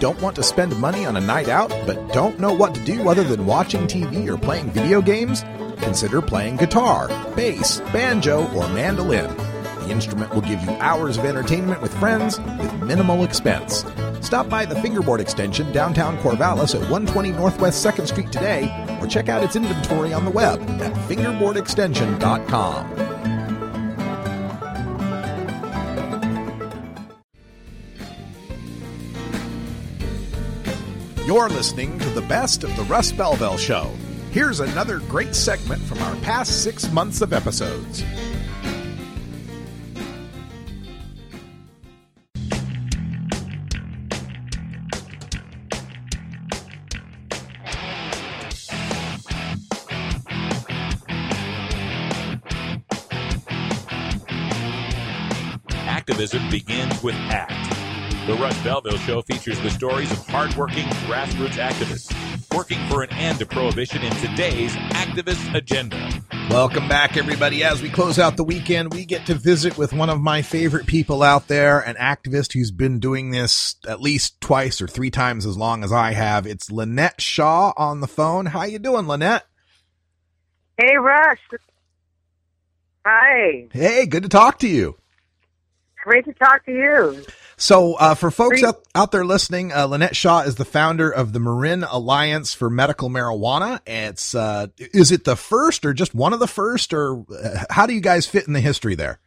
[0.00, 3.10] Don't want to spend money on a night out, but don't know what to do
[3.10, 5.44] other than watching TV or playing video games?
[5.82, 9.36] Consider playing guitar, bass, banjo, or mandolin.
[9.36, 13.84] The instrument will give you hours of entertainment with friends with minimal expense.
[14.22, 19.28] Stop by the Fingerboard Extension downtown Corvallis at 120 Northwest 2nd Street today or check
[19.28, 23.09] out its inventory on the web at fingerboardextension.com.
[31.30, 33.88] You're listening to the best of the Russ Belville Show.
[34.32, 38.02] Here's another great segment from our past six months of episodes.
[55.86, 57.69] Activism begins with ACT.
[58.30, 62.14] The Russ Belville Show features the stories of hardworking grassroots activists
[62.54, 66.22] working for an end to prohibition in today's activist agenda.
[66.48, 67.64] Welcome back, everybody.
[67.64, 70.86] As we close out the weekend, we get to visit with one of my favorite
[70.86, 75.44] people out there, an activist who's been doing this at least twice or three times
[75.44, 76.46] as long as I have.
[76.46, 78.46] It's Lynette Shaw on the phone.
[78.46, 79.44] How you doing, Lynette?
[80.78, 81.38] Hey, Russ.
[83.04, 83.66] Hi.
[83.72, 84.96] Hey, good to talk to you.
[86.04, 87.24] Great to talk to you.
[87.60, 91.34] So, uh, for folks out, out there listening, uh, Lynette Shaw is the founder of
[91.34, 93.80] the Marin Alliance for Medical Marijuana.
[93.86, 97.84] It's uh, is it the first, or just one of the first, or uh, how
[97.84, 99.18] do you guys fit in the history there?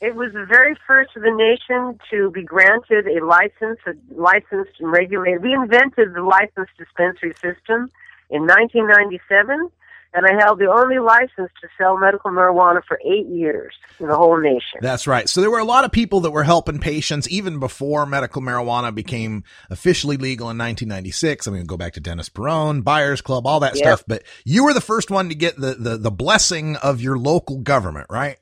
[0.00, 4.72] It was the very first of the nation to be granted a license, a licensed
[4.80, 5.40] and regulated.
[5.40, 7.88] We invented the licensed dispensary system
[8.30, 9.70] in 1997,
[10.14, 14.16] and I held the only license to sell medical marijuana for eight years in the
[14.16, 14.78] whole nation.
[14.80, 15.28] That's right.
[15.28, 18.94] So there were a lot of people that were helping patients even before medical marijuana
[18.94, 21.48] became officially legal in 1996.
[21.48, 23.84] I mean, go back to Dennis Peron, Buyers Club, all that Yep.
[23.84, 24.04] stuff.
[24.06, 27.58] But you were the first one to get the, the, the blessing of your local
[27.58, 28.38] government, right?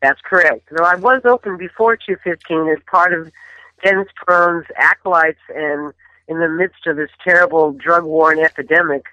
[0.00, 0.68] That's correct.
[0.70, 3.32] Though I was open before 215 as part of
[3.82, 5.92] Dennis Peron's acolytes and
[6.28, 9.04] in the midst of this terrible drug war and epidemic,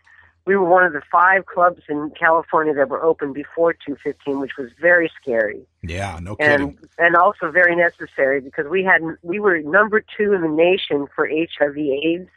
[0.45, 4.51] we were one of the five clubs in California that were open before 215, which
[4.57, 6.77] was very scary Yeah, no kidding.
[6.77, 11.07] and and also very necessary because we had we were number two in the nation
[11.15, 12.29] for HIV/AIDS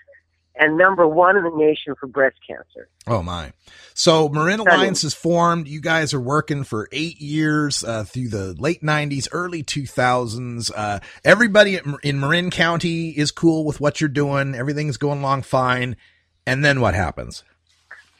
[0.60, 2.88] and number one in the nation for breast cancer.
[3.06, 3.52] Oh my!
[3.94, 5.68] So Marin Alliance is formed.
[5.68, 10.72] You guys are working for eight years uh, through the late '90s, early 2000s.
[10.74, 14.54] Uh, everybody in Marin County is cool with what you're doing.
[14.54, 15.96] Everything's going along fine.
[16.44, 17.44] And then what happens?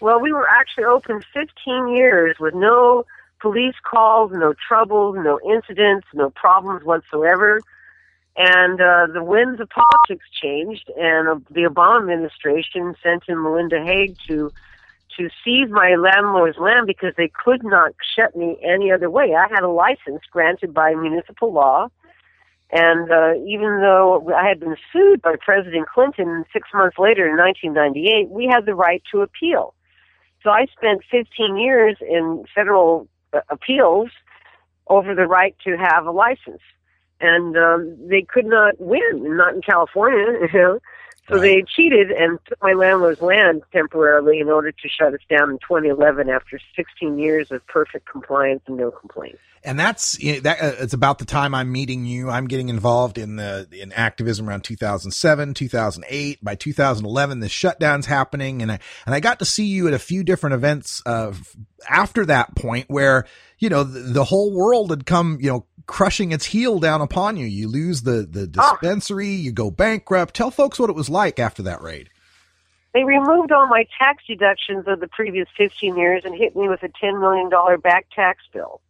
[0.01, 3.05] Well, we were actually open 15 years with no
[3.41, 7.61] police calls, no troubles, no incidents, no problems whatsoever.
[8.37, 13.81] And uh, the winds of politics changed, and uh, the Obama administration sent in Melinda
[13.81, 14.53] Haag to
[15.17, 19.35] to seize my landlord's land because they could not shut me any other way.
[19.35, 21.89] I had a license granted by municipal law,
[22.71, 27.37] and uh, even though I had been sued by President Clinton six months later in
[27.37, 29.75] 1998, we had the right to appeal.
[30.43, 34.11] So I spent 15 years in federal uh, appeals
[34.89, 36.63] over the right to have a license.
[37.21, 40.79] And um, they could not win, not in California, you know.
[41.29, 45.51] So they cheated and took my landlord's land temporarily in order to shut us down
[45.51, 49.39] in 2011 after 16 years of perfect compliance and no complaints.
[49.65, 50.63] And that's that.
[50.63, 52.31] Uh, it's about the time I'm meeting you.
[52.31, 56.45] I'm getting involved in the in activism around 2007, 2008.
[56.45, 59.99] By 2011, the shutdown's happening, and I and I got to see you at a
[59.99, 61.33] few different events uh,
[61.89, 63.27] after that point, where
[63.59, 67.37] you know the, the whole world had come, you know, crushing its heel down upon
[67.37, 67.47] you.
[67.47, 70.35] You lose the the dispensary, you go bankrupt.
[70.35, 72.11] Tell folks what it was like after that raid.
[72.95, 76.83] They removed all my tax deductions of the previous 15 years and hit me with
[76.83, 78.81] a $10 million back tax bill.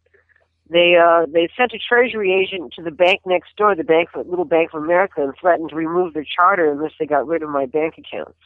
[0.69, 4.45] They uh, they sent a treasury agent to the bank next door, the bank, little
[4.45, 7.65] Bank of America, and threatened to remove their charter unless they got rid of my
[7.65, 8.37] bank accounts.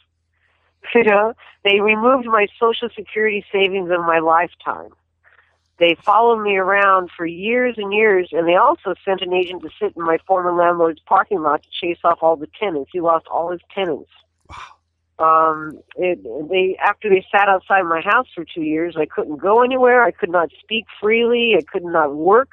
[0.94, 1.32] You know,
[1.64, 4.90] they removed my Social Security savings of my lifetime.
[5.78, 9.70] They followed me around for years and years, and they also sent an agent to
[9.80, 12.90] sit in my former landlord's parking lot to chase off all the tenants.
[12.92, 14.10] He lost all his tenants.
[15.18, 19.62] Um, it, they after they sat outside my house for two years, I couldn't go
[19.62, 20.02] anywhere.
[20.04, 21.54] I could not speak freely.
[21.56, 22.50] I could not work.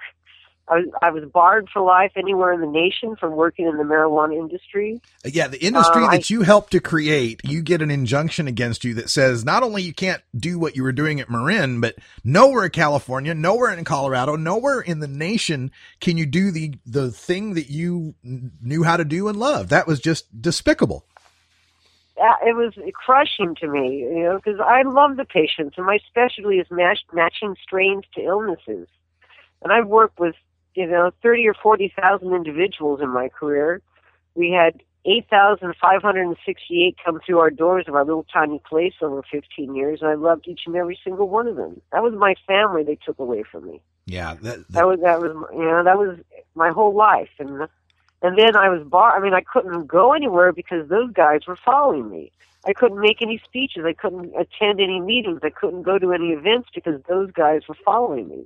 [0.72, 3.84] I was, I was barred for life anywhere in the nation from working in the
[3.84, 5.02] marijuana industry.
[5.26, 8.94] Yeah, the industry I- that you helped to create, you get an injunction against you
[8.94, 12.64] that says not only you can't do what you were doing at Marin, but nowhere
[12.66, 17.54] in California, nowhere in Colorado, nowhere in the nation can you do the the thing
[17.56, 19.68] that you knew how to do and love.
[19.70, 21.06] That was just despicable.
[22.18, 25.98] uh, it was crushing to me, you know, because I love the patients, and my
[26.08, 28.88] specialty is match, matching strains to illnesses.
[29.64, 30.36] And I've worked with
[30.76, 33.82] you know, 30 or 40,000 individuals in my career.
[34.36, 40.02] We had 8,568 come through our doors of our little tiny place over 15 years,
[40.02, 41.82] and I loved each and every single one of them.
[41.92, 43.82] That was my family they took away from me.
[44.06, 46.20] Yeah, that, that, That was that was you know that was
[46.56, 47.68] my whole life, and
[48.22, 49.16] and then I was bar.
[49.16, 52.32] I mean, I couldn't go anywhere because those guys were following me.
[52.66, 53.84] I couldn't make any speeches.
[53.86, 55.40] I couldn't attend any meetings.
[55.44, 58.46] I couldn't go to any events because those guys were following me.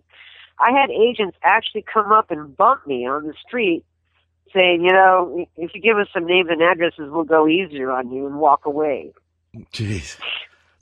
[0.59, 3.83] I had agents actually come up and bump me on the street
[4.53, 8.11] saying, you know, if you give us some names and addresses, we'll go easier on
[8.11, 9.11] you and walk away.
[9.73, 10.17] jeez,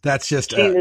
[0.01, 0.74] that's just uh,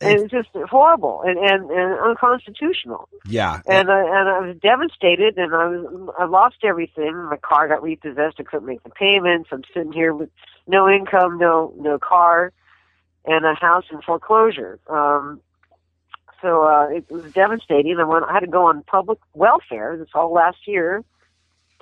[0.00, 3.08] and it's just horrible and, and, and unconstitutional.
[3.26, 3.62] yeah.
[3.66, 7.14] And I, and I was devastated, and I was I lost everything.
[7.30, 8.36] My car got repossessed.
[8.38, 9.48] I couldn't make the payments.
[9.50, 10.28] I'm sitting here with
[10.66, 12.52] no income, no no car,
[13.24, 14.78] and a house in foreclosure.
[14.86, 15.40] Um,
[16.42, 17.96] so uh, it was devastating.
[17.98, 18.24] I went.
[18.24, 19.96] I had to go on public welfare.
[19.96, 21.04] This all last year,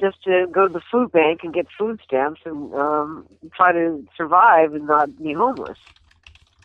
[0.00, 4.04] just to go to the food bank and get food stamps and um, try to
[4.16, 5.78] survive and not be homeless.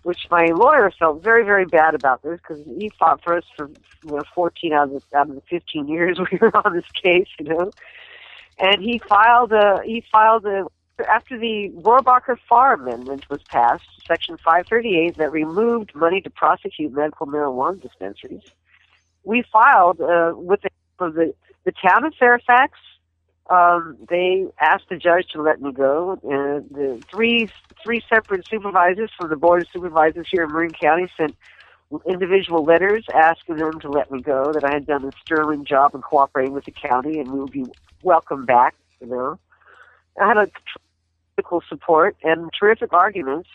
[0.04, 3.70] Which my lawyer felt very, very bad about this because he fought for us for
[4.04, 6.86] you know 14 out of the, out of the 15 years we were on this
[7.02, 7.74] case, you know.
[8.60, 10.66] And he filed a he filed a
[11.08, 17.26] after the Rohrabacher Farr Amendment was passed, Section 538, that removed money to prosecute medical
[17.26, 18.44] marijuana dispensaries.
[19.24, 20.70] We filed uh, with the,
[21.00, 21.34] the
[21.64, 22.78] the town of Fairfax.
[23.50, 26.20] Um, they asked the judge to let me go.
[26.24, 27.50] And the three
[27.84, 31.36] three separate supervisors from the board of supervisors here in Marin County sent
[32.08, 34.52] individual letters asking them to let me go.
[34.54, 37.52] That I had done a sterling job in cooperating with the county, and we would
[37.52, 37.66] be
[38.02, 38.76] welcome back.
[39.02, 39.40] You know,
[40.22, 40.48] I had a
[41.36, 43.50] critical support and terrific arguments,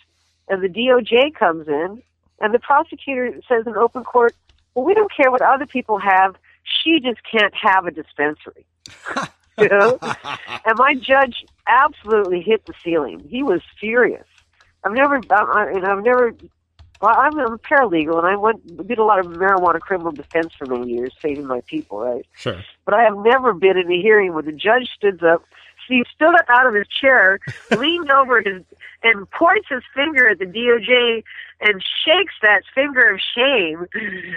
[0.49, 2.03] and the DOJ comes in,
[2.41, 4.35] and the prosecutor says in open court,
[4.75, 6.37] "Well, we don't care what other people have.
[6.65, 8.67] She just can't have a dispensary."
[9.59, 9.99] you know,
[10.65, 13.25] and my judge absolutely hit the ceiling.
[13.29, 14.27] He was furious.
[14.85, 16.35] I've never, I, I- and I've never.
[17.01, 20.67] Well, I'm a paralegal, and I went did a lot of marijuana criminal defense for
[20.67, 22.27] many years, saving my people, right?
[22.35, 22.61] Sure.
[22.85, 25.45] But I have never been in a hearing where the judge stood up.
[25.89, 27.41] He stood up out of his chair,
[27.77, 28.63] leaned over his,
[29.03, 31.25] and points his finger at the DOJ
[31.61, 33.87] and shakes that finger of shame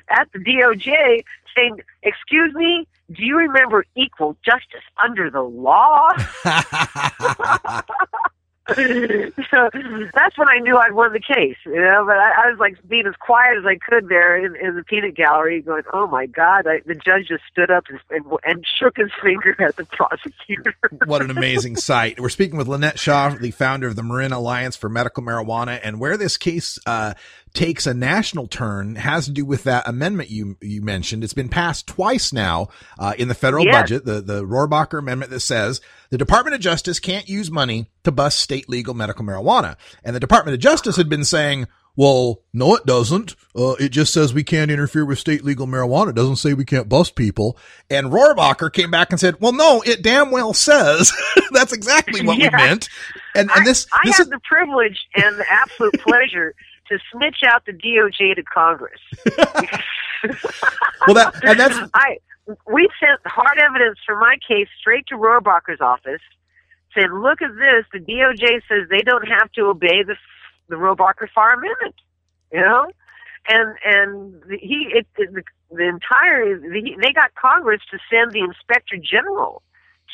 [0.09, 1.23] at the DOJ,
[1.55, 6.09] saying, "Excuse me, do you remember equal justice under the law?"
[9.51, 9.69] so
[10.13, 12.03] that's when I knew I'd won the case, you know.
[12.05, 14.83] But I, I was like being as quiet as I could there in, in the
[14.83, 18.65] peanut gallery, going, "Oh my God!" I, the judge just stood up and, and, and
[18.79, 20.75] shook his finger at the prosecutor.
[21.05, 22.19] what an amazing sight.
[22.19, 25.99] We're speaking with Lynette Shaw, the founder of the Marin Alliance for Medical Marijuana, and
[25.99, 27.13] where this case uh,
[27.53, 31.23] takes a national turn has to do with that amendment you you mentioned.
[31.23, 33.81] It's been passed twice now uh, in the federal Yes.
[33.81, 38.11] budget, the the Rohrabacher amendment that says the Department of Justice can't use money to
[38.11, 41.67] bust state legal medical marijuana, and the Department of Justice had been saying.
[41.97, 43.35] Well, no, it doesn't.
[43.53, 46.11] Uh, it just says we can't interfere with state legal marijuana.
[46.11, 47.57] It doesn't say we can't bust people.
[47.89, 51.11] And Rohrabacher came back and said, well, no, it damn well says
[51.51, 52.49] that's exactly what Yeah.
[52.49, 52.87] we meant.
[53.35, 56.55] And, and this, I this have is, the privilege and the absolute pleasure
[56.91, 58.99] to snitch out the DOJ to Congress.
[61.07, 62.17] well, that, and that's, I
[62.67, 66.21] we sent hard evidence for my case straight to Rohrabacher's office,
[66.95, 67.85] saying, "Look at this.
[67.93, 70.15] The DOJ says they don't have to obey the
[70.67, 71.95] the Rohrabacher Farr Amendment."
[72.51, 72.91] You know,
[73.47, 78.31] and and the, he it, it, the, the entire the, they got Congress to send
[78.31, 79.61] the Inspector General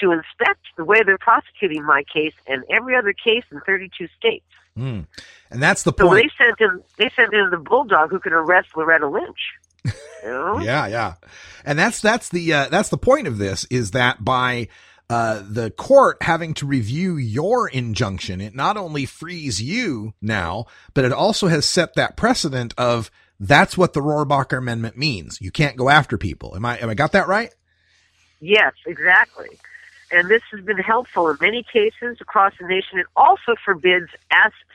[0.01, 4.45] to inspect the way they're prosecuting my case and every other case in 32 states.
[4.77, 5.05] mm,
[5.51, 6.23] and that's the So point.
[6.37, 9.39] they sent in they sent in the bulldog who could arrest Loretta Lynch.
[10.23, 10.59] You know?
[10.59, 11.13] Yeah, yeah.
[11.63, 14.67] And that's that's the uh, that's the point of this is that by
[15.09, 21.05] uh, the court having to review your injunction, it not only frees you now, but
[21.05, 25.39] it also has set that precedent of that's what the Rohrabacher Amendment means.
[25.39, 26.55] You can't go after people.
[26.55, 27.53] Am I am I got that right?
[28.41, 29.57] Yes, exactly.
[30.11, 32.99] And this has been helpful in many cases across the nation.
[32.99, 34.09] It also forbids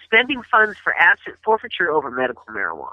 [0.05, 2.91] spending funds for asset forfeiture over medical marijuana.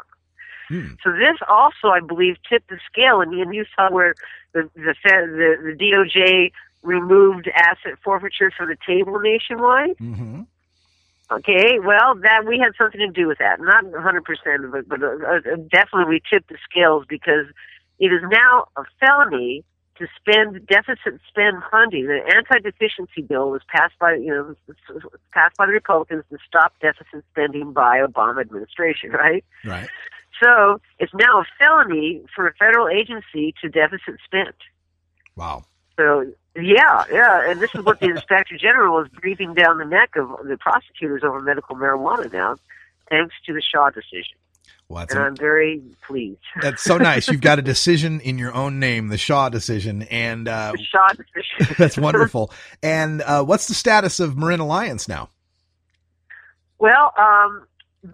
[1.03, 3.21] So this also, I believe, tipped the scale.
[3.21, 4.13] And you, saw where
[4.53, 6.51] the the, Fed, the the DOJ
[6.83, 9.97] removed asset forfeiture from the table nationwide.
[9.97, 10.41] Mm-hmm.
[11.31, 13.59] Okay, well, that we had something to do with that.
[13.59, 17.45] Not 100% of it, but uh, uh, definitely we tipped the scales because
[17.99, 19.63] it is now a felony
[19.99, 22.07] to spend deficit spend funding.
[22.07, 24.55] The anti-deficiency bill was passed by you know
[25.31, 29.43] passed by the Republicans to stop deficit spending by Obama administration, right?
[29.63, 29.89] Right.
[30.41, 34.53] So it's now a felony for a federal agency to deficit spend.
[35.35, 35.65] Wow.
[35.97, 40.15] So yeah, yeah, and this is what the inspector general is breathing down the neck
[40.15, 42.55] of the prosecutors over medical marijuana now,
[43.09, 44.37] thanks to the Shaw decision.
[44.89, 46.39] Well, and I'm very pleased.
[46.61, 47.27] That's so nice.
[47.27, 51.09] You've got a decision in your own name, the Shaw decision, and uh, the Shaw
[51.09, 51.75] decision.
[51.77, 52.51] that's wonderful.
[52.81, 55.29] And uh, what's the status of Marin Alliance now?
[56.79, 57.67] Well, um,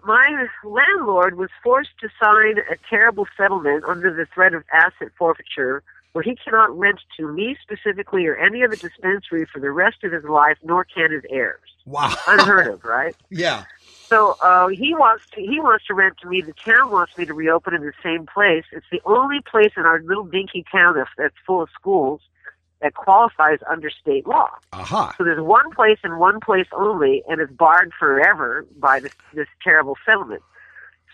[0.03, 5.82] my landlord was forced to sign a terrible settlement under the threat of asset forfeiture
[6.11, 10.11] where he cannot rent to me specifically or any other dispensary for the rest of
[10.11, 11.59] his life, nor can his heirs.
[11.86, 12.15] Wow.
[12.28, 13.13] Unheard of, right?
[13.30, 13.65] Yeah.
[14.07, 16.41] So uh, he wants to he wants to rent to me.
[16.41, 18.63] The town wants me to reopen in the same place.
[18.71, 22.21] It's the only place in our little dinky town that's, that's full of schools
[22.81, 24.49] that qualifies under state law.
[24.73, 25.11] Uh-huh.
[25.17, 29.47] So there's one place and one place only, and it's barred forever by this this
[29.63, 30.43] terrible settlement.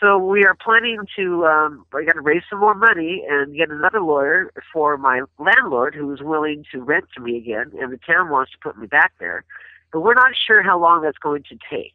[0.02, 1.46] So we are planning to.
[1.46, 5.94] Um, I got to raise some more money and get another lawyer for my landlord,
[5.96, 8.88] who is willing to rent to me again, and the town wants to put me
[8.88, 9.46] back there.
[9.94, 11.94] But we're not sure how long that's going to take.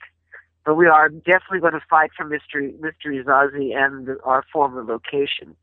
[0.67, 2.77] But we are definitely going to fight for Mr.
[2.81, 3.07] Mr.
[3.07, 5.55] Izazi and the, our former location.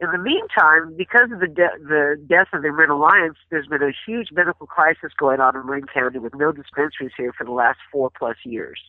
[0.00, 3.82] In the meantime, because of the de- the death of the Marin Alliance, there's been
[3.82, 7.52] a huge medical crisis going on in Marin County with no dispensaries here for the
[7.52, 8.80] last four plus years.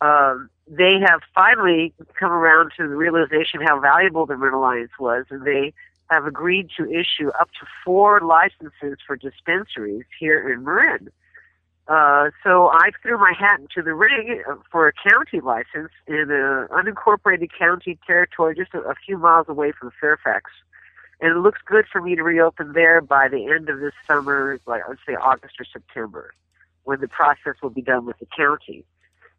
[0.00, 5.26] Um, they have finally come around to the realization how valuable the Marin Alliance was,
[5.28, 5.74] and they
[6.10, 11.10] have agreed to issue up to four licenses for dispensaries here in Marin.
[11.88, 16.68] Uh, so I threw my hat into the ring for a county license in an
[16.68, 20.50] unincorporated county territory just a, a few miles away from Fairfax.
[21.20, 24.58] And it looks good for me to reopen there by the end of this summer,
[24.66, 26.32] like let's say August or September,
[26.84, 28.84] when the process will be done with the county.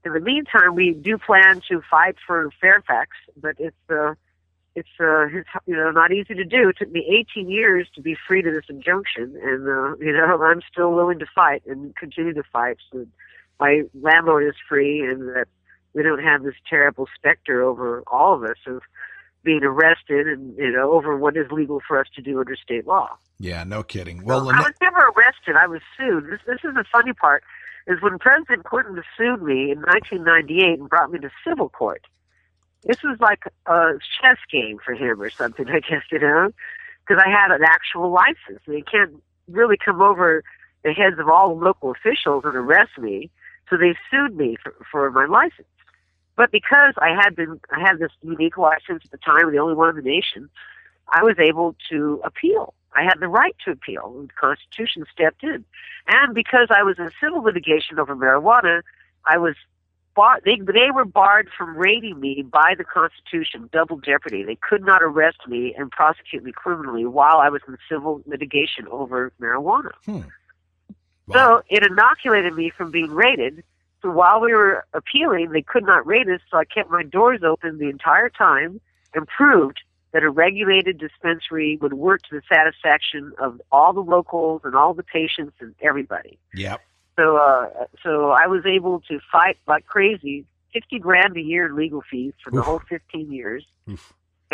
[0.03, 4.15] In the meantime, we do plan to fight for Fairfax, but it's uh,
[4.75, 6.69] it's uh, it's you know not easy to do.
[6.69, 10.41] It took me 18 years to be free to this injunction, and uh, you know
[10.41, 12.77] I'm still willing to fight and continue to fight.
[12.91, 13.05] So
[13.59, 15.47] my landlord is free, and that
[15.93, 18.81] we don't have this terrible specter over all of us of
[19.43, 22.87] being arrested and you know over what is legal for us to do under state
[22.87, 23.09] law.
[23.39, 24.23] Yeah, no kidding.
[24.23, 25.55] Well, I was never arrested.
[25.57, 26.25] I was sued.
[26.25, 27.43] This, this is the funny part:
[27.87, 32.05] is when President Clinton sued me in 1998 and brought me to civil court.
[32.83, 36.51] This was like a chess game for him or something, I guess, you know,
[37.07, 38.61] because I had an actual license.
[38.65, 40.43] And he can't really come over
[40.83, 43.29] the heads of all the local officials and arrest me.
[43.69, 45.67] So they sued me for, for my license.
[46.35, 49.75] But because I had been, I had this unique license at the time, the only
[49.75, 50.49] one in the nation,
[51.13, 52.73] I was able to appeal.
[52.93, 54.25] I had the right to appeal.
[54.27, 55.63] The Constitution stepped in.
[56.07, 58.81] And because I was in civil litigation over marijuana,
[59.25, 59.55] I was
[60.15, 64.43] bar- they, they were barred from raiding me by the Constitution, double jeopardy.
[64.43, 68.87] They could not arrest me and prosecute me criminally while I was in civil litigation
[68.89, 69.91] over marijuana.
[70.05, 70.21] Hmm.
[71.31, 73.63] So it inoculated me from being raided.
[74.01, 77.41] So while we were appealing, they could not raid us, so I kept my doors
[77.43, 78.81] open the entire time
[79.13, 79.79] and proved
[80.11, 84.93] that a regulated dispensary would work to the satisfaction of all the locals and all
[84.93, 86.37] the patients and everybody.
[86.53, 86.81] Yep.
[87.21, 87.67] So, uh,
[88.03, 92.33] so I was able to fight like crazy, fifty grand a year in legal fees
[92.43, 92.65] for the Oof.
[92.65, 93.63] whole fifteen years.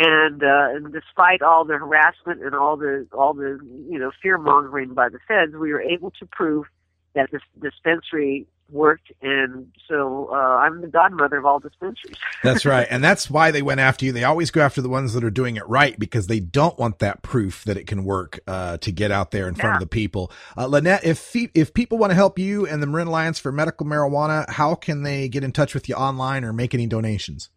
[0.00, 3.58] And, uh, and despite all the harassment and all the all the
[3.88, 6.66] you know fear mongering by the feds, we were able to prove
[7.14, 9.12] that this dispensary worked.
[9.22, 12.16] And so uh, I'm the godmother of all dispensaries.
[12.42, 12.86] That's right.
[12.90, 14.12] And that's why they went after you.
[14.12, 16.98] They always go after the ones that are doing it right because they don't want
[17.00, 19.86] that proof that it can work uh, to get out there in front of the
[19.86, 20.30] people.
[20.56, 23.50] Uh, Lynette, if fe- if people want to help you and the Marin Alliance for
[23.50, 27.50] medical marijuana, how can they get in touch with you online or make any donations?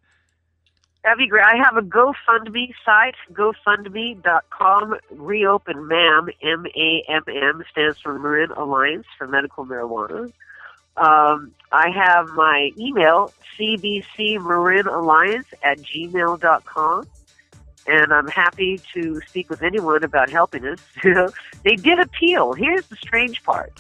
[1.04, 1.44] That'd be great.
[1.44, 4.96] I have a GoFundMe site, GoFundMe.com.
[5.12, 10.32] Reopen MAM, M-A-M-M, stands for Marin Alliance for Medical Marijuana.
[10.98, 17.06] Um, I have my email, cbcmarinalliance at gmail.com.
[17.88, 20.80] And I'm happy to speak with anyone about helping us.
[21.04, 21.30] You know,
[21.64, 22.54] they did appeal.
[22.54, 23.74] Here's the strange part.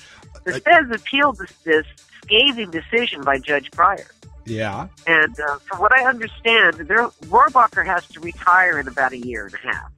[0.43, 1.85] The feds appealed this, this
[2.23, 4.09] scathing decision by Judge Breyer.
[4.45, 4.87] Yeah.
[5.05, 9.45] And uh, from what I understand, there, Rohrabacher has to retire in about a year
[9.45, 9.91] and a half.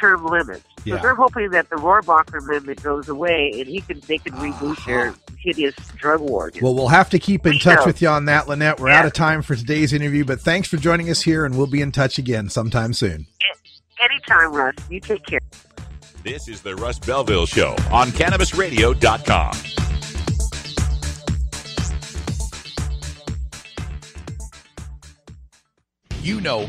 [0.00, 0.64] Term limits.
[0.78, 0.96] So Yeah.
[0.96, 5.14] they're hoping that the Rohrabacher amendment goes away and he can they could reboot their
[5.46, 6.50] hideous drug war.
[6.60, 7.86] Well, we'll have to keep in touch know.
[7.86, 8.80] with you on that, Lynette.
[8.80, 11.68] We're out of time for today's interview, but thanks for joining us here, and we'll
[11.68, 13.26] be in touch again sometime soon.
[14.02, 14.74] Anytime, Russ.
[14.90, 15.40] You take care.
[16.22, 19.52] This is the Russ Belville Show on CannabisRadio.com.
[26.22, 26.68] You know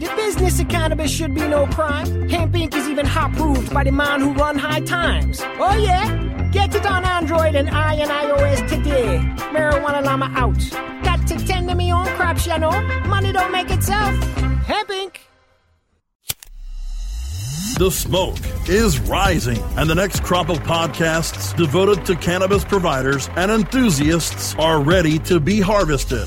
[0.00, 2.26] The business of cannabis should be no crime.
[2.26, 2.74] Hemp Inc.
[2.74, 5.42] is even hot proved by the man who run high times.
[5.58, 6.48] Oh yeah?
[6.52, 9.18] Get it on Android and I and iOS today.
[9.52, 11.04] Marijuana Llama out.
[11.04, 12.70] Got to tend to me own crops, you know.
[13.08, 14.16] Money don't make itself.
[14.64, 15.16] Hemp Inc.
[17.76, 18.38] The smoke
[18.70, 24.80] is rising, and the next crop of podcasts devoted to cannabis providers and enthusiasts are
[24.82, 26.26] ready to be harvested.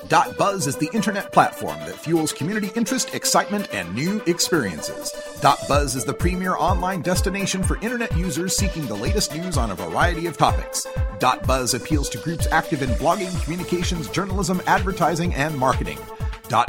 [0.11, 5.13] .buzz is the internet platform that fuels community interest, excitement, and new experiences.
[5.67, 9.75] .buzz is the premier online destination for internet users seeking the latest news on a
[9.75, 10.85] variety of topics.
[11.45, 15.99] .buzz appeals to groups active in blogging, communications, journalism, advertising, and marketing.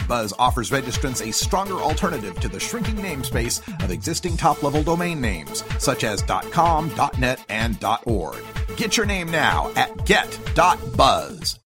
[0.07, 5.65] .buzz offers registrants a stronger alternative to the shrinking namespace of existing top-level domain names,
[5.79, 8.39] such as .com, .net, and .org.
[8.77, 11.62] Get your name now at get.buzz.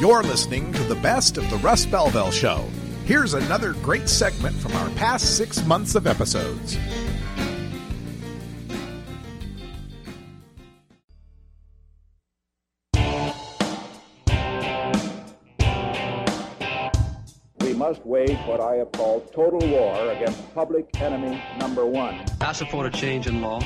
[0.00, 2.68] You're listening to the best of the Russ Belville Show.
[3.04, 6.76] Here's another great segment from our past six months of episodes.
[17.60, 22.20] We must wage what I have called total war against public enemy number one.
[22.40, 23.60] I support a change in law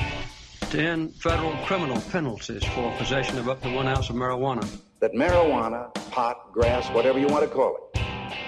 [0.69, 4.63] to end federal criminal penalties for possession of up to one ounce of marijuana.
[4.99, 8.01] That marijuana, pot, grass, whatever you want to call it,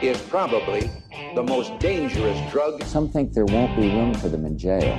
[0.03, 0.91] is probably
[1.33, 2.83] the most dangerous drug.
[2.83, 4.93] Some think there won't be room for them in jail.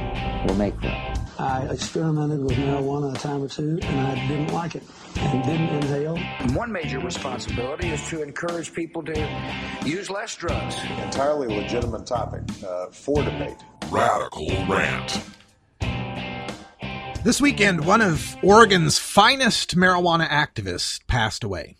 [0.47, 0.97] We'll make room.
[1.39, 4.83] I experimented with marijuana a time or two, and I didn't like it
[5.17, 6.17] and didn't inhale.
[6.57, 9.43] One major responsibility is to encourage people to
[9.85, 10.77] use less drugs.
[11.03, 13.59] Entirely legitimate topic uh, for debate.
[13.91, 15.23] Radical Rant.
[17.25, 21.77] This weekend, one of Oregon's finest marijuana activists passed away.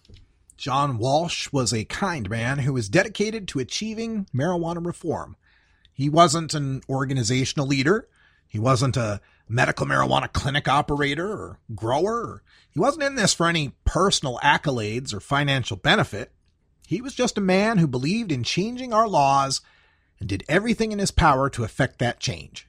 [0.57, 5.37] John Walsh was a kind man who was dedicated to achieving marijuana reform.
[5.93, 8.09] He wasn't an organizational leader.
[8.47, 12.45] He wasn't a medical marijuana clinic operator or grower.
[12.71, 16.31] He wasn't in this for any personal accolades or financial benefit.
[16.87, 19.61] He was just a man who believed in changing our laws
[20.21, 22.69] and did everything in his power to effect that change.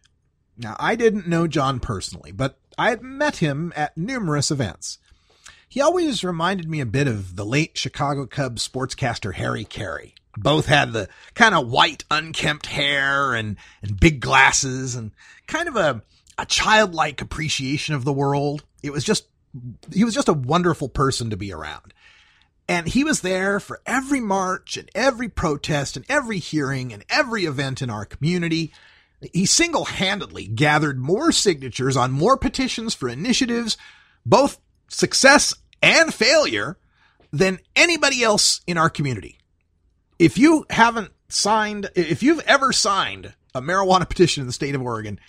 [0.57, 4.97] Now, I didn't know John personally, but I had met him at numerous events.
[5.67, 10.13] He always reminded me a bit of the late Chicago Cubs sportscaster Harry Caray.
[10.37, 15.11] Both had the kind of white, unkempt hair and, and big glasses and
[15.47, 16.01] kind of a,
[16.37, 18.63] a childlike appreciation of the world.
[18.81, 19.25] It was just,
[19.91, 21.93] he was just a wonderful person to be around.
[22.67, 27.45] And he was there for every march and every protest and every hearing and every
[27.45, 28.71] event in our community.
[29.31, 33.77] He single handedly gathered more signatures on more petitions for initiatives,
[34.25, 36.77] both success and failure,
[37.31, 39.39] than anybody else in our community.
[40.19, 44.81] If you haven't signed, if you've ever signed a marijuana petition in the state of
[44.81, 45.19] Oregon,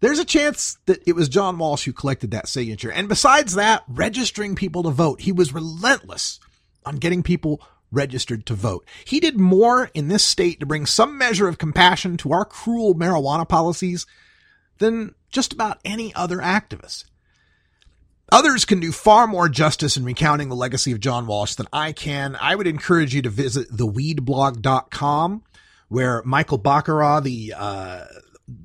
[0.00, 2.92] there's a chance that it was John Walsh who collected that signature.
[2.92, 6.40] And besides that, registering people to vote, he was relentless
[6.86, 7.60] on getting people
[7.94, 8.86] registered to vote.
[9.04, 12.94] He did more in this state to bring some measure of compassion to our cruel
[12.94, 14.06] marijuana policies
[14.78, 17.04] than just about any other activist.
[18.32, 21.92] Others can do far more justice in recounting the legacy of John Walsh than I
[21.92, 22.36] can.
[22.40, 25.42] I would encourage you to visit theweedblog.com
[25.88, 28.04] where Michael Bachara, the uh,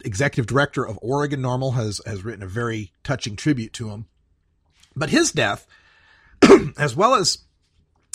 [0.04, 4.06] executive director of Oregon NORML, has, has written a very touching tribute to him.
[4.96, 5.68] But his death,
[6.78, 7.40] as well as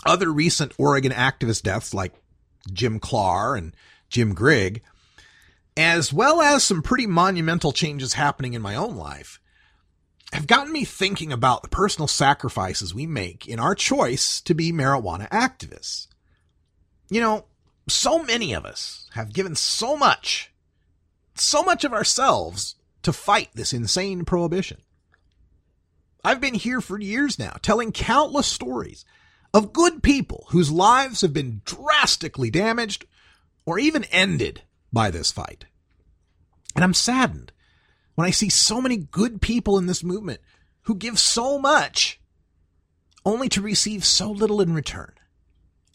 [0.05, 2.15] other recent Oregon activist deaths like
[2.73, 3.75] Jim Klahr and
[4.09, 4.83] Jim Grigg,
[5.77, 9.41] as well as some pretty monumental changes happening in my own life,
[10.33, 14.73] have gotten me thinking about the personal sacrifices we make in our choice to be
[14.73, 16.09] marijuana activists.
[17.11, 17.45] You know,
[17.89, 20.51] so many of us have given so much
[21.35, 24.79] so much of ourselves to fight this insane prohibition.
[26.25, 29.05] I've been here for years now telling countless stories
[29.55, 33.07] of good people whose lives have been drastically damaged
[33.65, 35.65] or even ended by this fight.
[36.75, 37.53] And I'm saddened
[38.17, 40.41] when I see so many good people in this movement
[40.83, 42.21] who give so much
[43.25, 45.13] only to receive so little in return.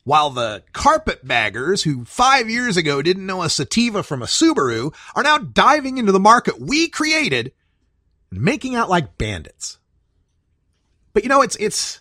[0.05, 5.21] While the carpetbaggers who five years ago didn't know a sativa from a Subaru are
[5.21, 7.51] now diving into the market we created
[8.31, 9.77] and making out like bandits.
[11.13, 11.99] But you know, it's, it's,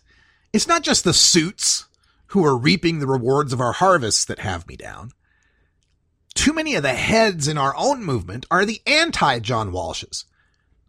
[0.59, 1.87] it's not just the suits
[2.27, 5.13] who are reaping the rewards of our harvests that have me down.
[6.35, 10.25] Too many of the heads in our own movement are the anti John Walshes.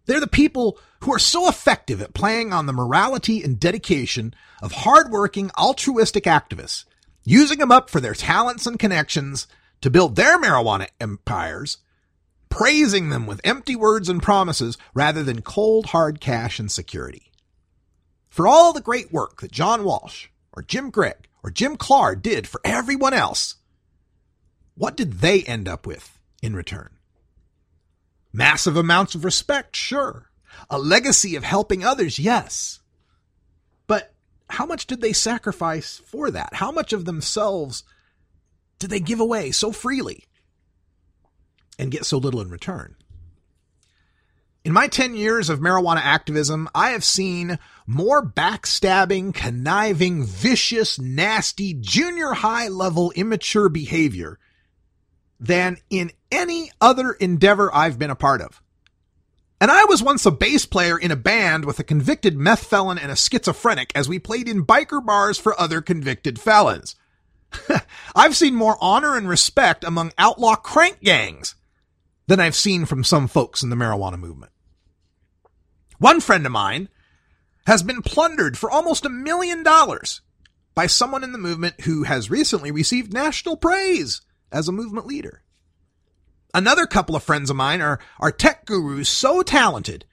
[0.07, 4.71] They're the people who are so effective at playing on the morality and dedication of
[4.71, 6.85] hardworking, altruistic activists,
[7.23, 9.45] using them up for their talents and connections
[9.81, 11.77] to build their marijuana empires,
[12.49, 17.28] praising them with empty words and promises rather than cold, hard cash and security.
[18.39, 22.47] For all the great work that John Walsh, or Jim Gregg, or Jim Klahr did
[22.47, 23.55] for everyone else,
[24.75, 26.91] what did they end up with in return?
[28.31, 30.31] Massive amounts of respect, sure.
[30.69, 32.79] A legacy of helping others, yes.
[33.87, 34.13] But
[34.49, 36.53] how much did they sacrifice for that?
[36.53, 37.83] How much of themselves
[38.79, 40.23] did they give away so freely
[41.77, 42.95] and get so little in return?
[44.65, 51.73] In my 10 years of marijuana activism, I have seen more backstabbing, conniving, vicious, nasty,
[51.73, 54.37] junior high level immature behavior
[55.39, 58.61] than in any other endeavor I've been a part of.
[59.61, 62.97] And I was once a bass player in a band with a convicted meth felon
[62.97, 66.95] and a schizophrenic as we played in biker bars for other convicted felons.
[68.15, 71.55] I've seen more honor and respect among outlaw crank gangs
[72.29, 74.51] than I've seen from some folks in the marijuana movement.
[75.97, 76.87] One friend of mine
[77.65, 80.21] has been plundered for almost a million dollars
[80.75, 84.21] by someone in the movement who has recently received national praise
[84.51, 85.41] as a movement leader.
[86.53, 90.05] Another couple of friends of mine are, are tech gurus so talented,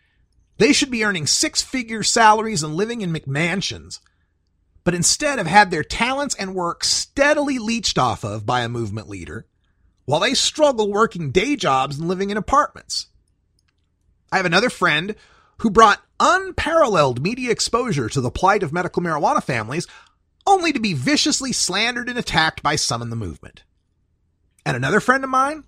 [0.57, 4.01] they should be earning six figure salaries and living in McMansions,
[4.85, 9.07] but instead have had their talents and work steadily leached off of by a movement
[9.07, 9.47] leader
[10.07, 13.07] while they struggle working day jobs and living in apartments.
[14.33, 15.15] I have another friend
[15.59, 19.87] who brought unparalleled media exposure to the plight of medical marijuana families
[20.47, 23.65] only to be viciously slandered and attacked by some in the movement.
[24.65, 25.65] And another friend of mine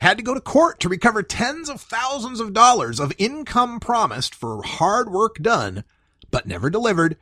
[0.00, 4.34] had to go to court to recover tens of thousands of dollars of income promised
[4.34, 5.84] for hard work done,
[6.30, 7.16] but never delivered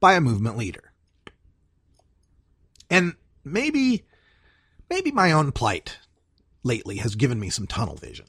[0.00, 0.92] by a movement leader.
[2.90, 3.14] And
[3.44, 4.04] maybe,
[4.90, 5.98] maybe my own plight
[6.62, 8.26] lately has given me some tunnel vision.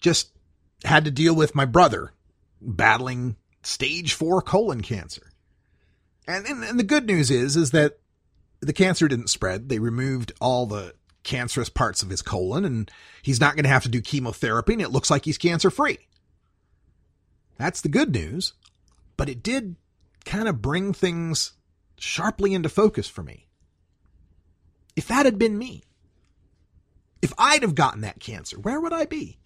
[0.00, 0.30] Just
[0.84, 2.12] had to deal with my brother
[2.60, 5.30] battling stage four colon cancer.
[6.26, 7.98] And, and, and the good news is, is that
[8.60, 9.68] the cancer didn't spread.
[9.68, 12.90] They removed all the cancerous parts of his colon and
[13.22, 15.98] he's not going to have to do chemotherapy and it looks like he's cancer free.
[17.56, 18.52] That's the good news,
[19.16, 19.76] but it did
[20.24, 21.52] kind of bring things
[21.98, 23.46] sharply into focus for me.
[24.96, 25.82] If that had been me,
[27.24, 29.38] if I'd have gotten that cancer, where would I be?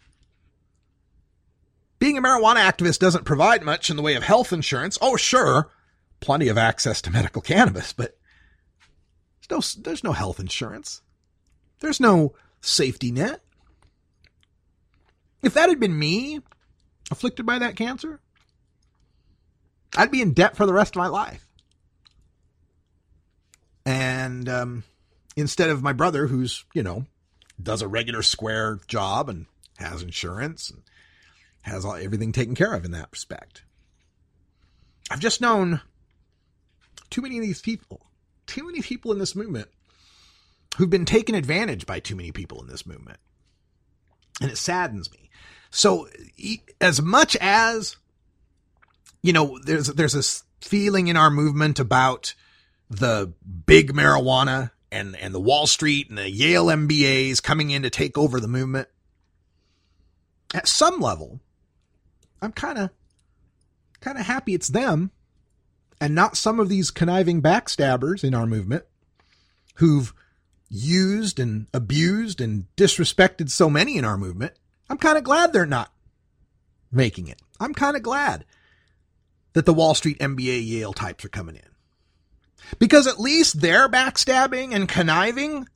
[2.01, 4.99] Being a marijuana activist doesn't provide much in the way of health insurance.
[5.01, 5.70] Oh, sure,
[6.18, 8.18] plenty of access to medical cannabis, but
[9.49, 11.03] there's no, there's no health insurance.
[11.79, 13.41] There's no safety net.
[15.43, 16.41] If that had been me
[17.12, 18.18] afflicted by that cancer,
[19.97, 21.49] I'd be in debt for the rest of my life.
[23.87, 24.85] And um,
[25.37, 27.07] instead of my brother, who's, you know,
[27.63, 29.47] does a regular square job and
[29.79, 30.83] has insurance and
[31.63, 33.63] has all, everything taken care of in that respect.
[35.11, 35.81] I've just known
[37.11, 38.09] too many of these people
[38.49, 39.69] too many people in this movement
[40.77, 43.19] who've been taken advantage by too many people in this movement.
[44.41, 45.31] And it saddens me.
[45.71, 46.09] So
[46.81, 47.97] as much as
[49.23, 52.35] you know there's there's this feeling in our movement about
[52.89, 53.33] the
[53.67, 58.16] big marijuana and and the Wall Street and the Yale MBAs coming in to take
[58.16, 58.89] over the movement.
[60.55, 61.41] At some level,
[62.41, 62.91] I'm kind of
[64.01, 65.11] kind of happy it's them
[66.01, 68.84] and not some of these conniving backstabbers in our movement
[69.76, 70.14] who've
[70.68, 74.53] used and abused and disrespected so many in our movement.
[74.89, 75.93] I'm kind of glad they're not
[76.93, 77.41] making it.
[77.61, 78.45] I'm kind of glad
[79.55, 81.62] that the Wall Street MBA Yale types are coming in.
[82.79, 85.67] Because at least their backstabbing and conniving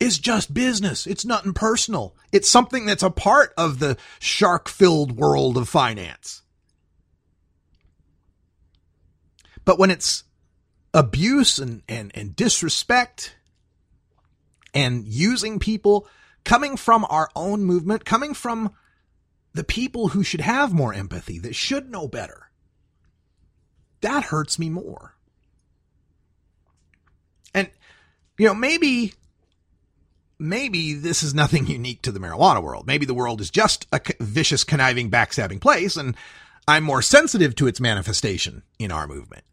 [0.00, 1.06] is just business.
[1.06, 2.16] It's nothing personal.
[2.32, 6.42] It's something that's a part of the shark filled world of finance.
[9.64, 10.24] But when it's
[10.92, 13.36] abuse and, and, and disrespect
[14.74, 16.08] and using people
[16.44, 18.72] coming from our own movement, coming from
[19.54, 22.50] the people who should have more empathy, that should know better,
[24.00, 25.14] that hurts me more.
[27.54, 27.70] And,
[28.38, 29.14] you know, maybe,
[30.38, 32.86] maybe this is nothing unique to the marijuana world.
[32.86, 36.16] Maybe the world is just a vicious, conniving, backstabbing place, and
[36.66, 39.44] I'm more sensitive to its manifestation in our movement.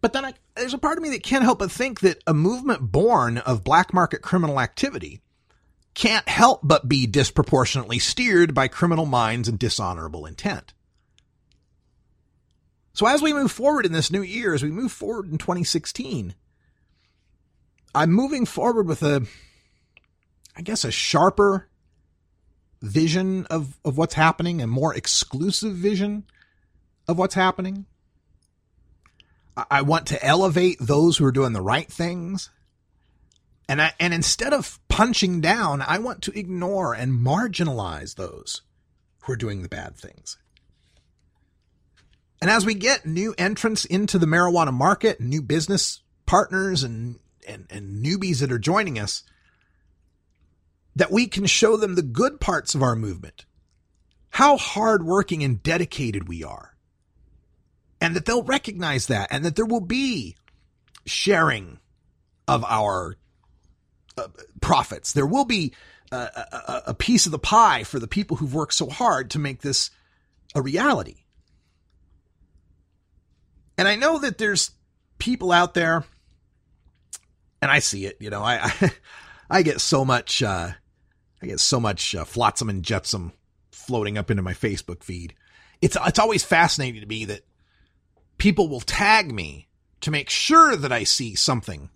[0.00, 2.34] But then I, there's a part of me that can't help but think that a
[2.34, 5.20] movement born of black market criminal activity
[5.94, 10.74] can't help but be disproportionately steered by criminal minds and dishonorable intent.
[12.92, 16.34] So as we move forward in this new year, as we move forward in 2016,
[17.96, 19.26] I'm moving forward with a,
[20.54, 21.66] I guess, a sharper
[22.82, 26.24] vision of, of what's happening, a more exclusive vision
[27.08, 27.86] of what's happening.
[29.70, 32.50] I want to elevate those who are doing the right things.
[33.66, 38.60] And I, and instead of punching down, I want to ignore and marginalize those
[39.22, 40.36] who are doing the bad things.
[42.42, 47.66] And as we get new entrants into the marijuana market, new business partners and, and,
[47.70, 49.22] and newbies that are joining us,
[50.94, 53.44] that we can show them the good parts of our movement,
[54.30, 56.76] how hardworking and dedicated we are
[58.00, 60.36] and that they'll recognize that and that there will be
[61.06, 61.78] sharing
[62.46, 63.16] of our
[64.16, 64.28] uh,
[64.60, 65.12] profits.
[65.12, 65.72] There will be
[66.12, 69.62] a, a piece of the pie for the people who've worked so hard to make
[69.62, 69.90] this
[70.54, 71.24] a reality.
[73.78, 74.70] And I know that there's
[75.18, 76.04] people out there,
[77.66, 78.16] and I see it.
[78.20, 78.90] You know, I I,
[79.50, 80.70] I get so much uh,
[81.42, 83.32] I get so much uh, flotsam and jetsam
[83.70, 85.34] floating up into my Facebook feed.
[85.82, 87.42] It's it's always fascinating to me that
[88.38, 89.68] people will tag me
[90.00, 91.90] to make sure that I see something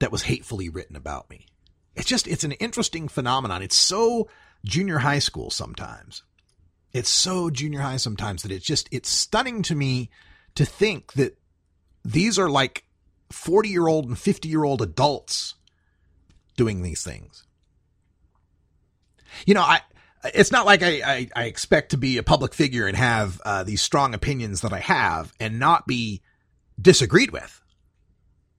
[0.00, 1.46] that was hatefully written about me.
[1.94, 3.62] It's just, it's an interesting phenomenon.
[3.62, 4.28] It's so
[4.64, 6.22] junior high school sometimes.
[6.92, 10.10] It's so junior high sometimes that it's just, it's stunning to me
[10.54, 11.38] to think that
[12.04, 12.84] these are like
[13.32, 15.54] 40 year old and 50 year old adults
[16.56, 17.44] doing these things.
[19.46, 19.80] You know, I,
[20.24, 23.64] it's not like I, I, I, expect to be a public figure and have uh,
[23.64, 26.22] these strong opinions that I have and not be
[26.80, 27.60] disagreed with.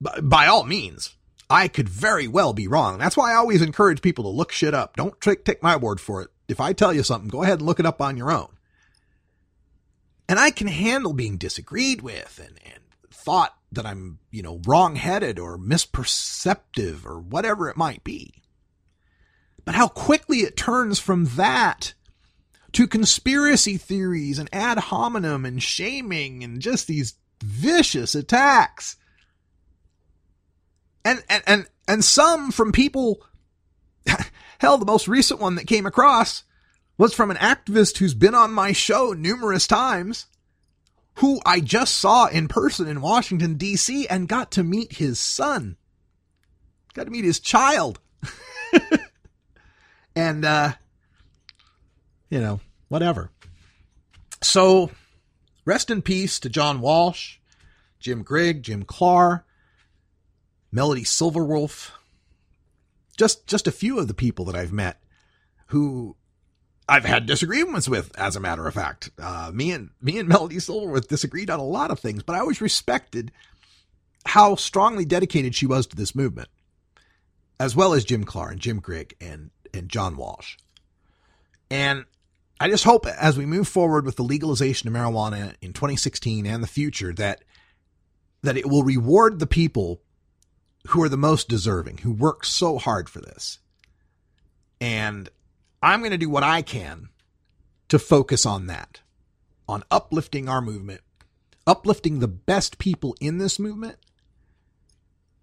[0.01, 1.15] By, by all means,
[1.49, 2.97] I could very well be wrong.
[2.97, 4.95] That's why I always encourage people to look shit up.
[4.95, 6.29] Don't take my word for it.
[6.47, 8.49] If I tell you something, go ahead and look it up on your own.
[10.27, 15.39] And I can handle being disagreed with and, and thought that I'm, you know, wrong-headed
[15.39, 18.43] or misperceptive or whatever it might be.
[19.65, 21.93] But how quickly it turns from that
[22.73, 28.97] to conspiracy theories and ad hominem and shaming and just these vicious attacks.
[31.05, 33.23] And, and, and, and some from people,
[34.59, 36.43] hell, the most recent one that came across
[36.97, 40.25] was from an activist who's been on my show numerous times,
[41.15, 45.77] who I just saw in person in Washington, D.C., and got to meet his son.
[46.93, 47.99] Got to meet his child.
[50.15, 50.73] and uh,
[52.29, 53.29] you know, whatever.
[54.41, 54.91] So,
[55.65, 57.37] rest in peace to John Walsh,
[57.99, 59.43] Jim Grigg, Jim Klahr,
[60.71, 61.91] Melody Silverwolf.
[63.17, 64.99] Just just a few of the people that I've met
[65.67, 66.15] who
[66.87, 69.09] I've had disagreements with, as a matter of fact.
[69.17, 72.39] Uh, me and me and Melody Silverwolf disagreed on a lot of things, but I
[72.39, 73.31] always respected
[74.25, 76.49] how strongly dedicated she was to this movement,
[77.59, 80.57] as well as Jim Klahr and Jim Grigg and and John Walsh.
[81.71, 82.05] And
[82.59, 86.61] I just hope as we move forward with the legalization of marijuana in 2016 and
[86.61, 87.43] the future that
[88.41, 90.01] that it will reward the people
[90.87, 93.59] who are the most deserving, who work so hard for this.
[94.81, 95.29] And
[95.83, 97.09] I'm going to do what I can
[97.89, 99.01] to focus on that,
[99.67, 101.01] on uplifting our movement,
[101.67, 103.97] uplifting the best people in this movement,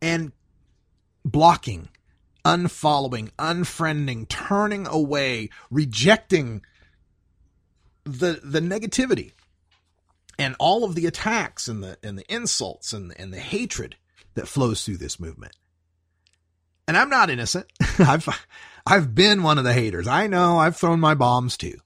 [0.02, 0.32] and
[1.24, 1.88] blocking
[2.44, 6.62] unfollowing, unfriending, turning away, rejecting
[8.04, 9.32] the the negativity
[10.38, 13.96] and all of the attacks and the and the insults and and the hatred
[14.34, 15.54] that flows through this movement.
[16.88, 17.66] And I'm not innocent.
[17.98, 18.28] I've
[18.90, 20.08] I've been one of the haters.
[20.08, 21.78] I know I've thrown my bombs too.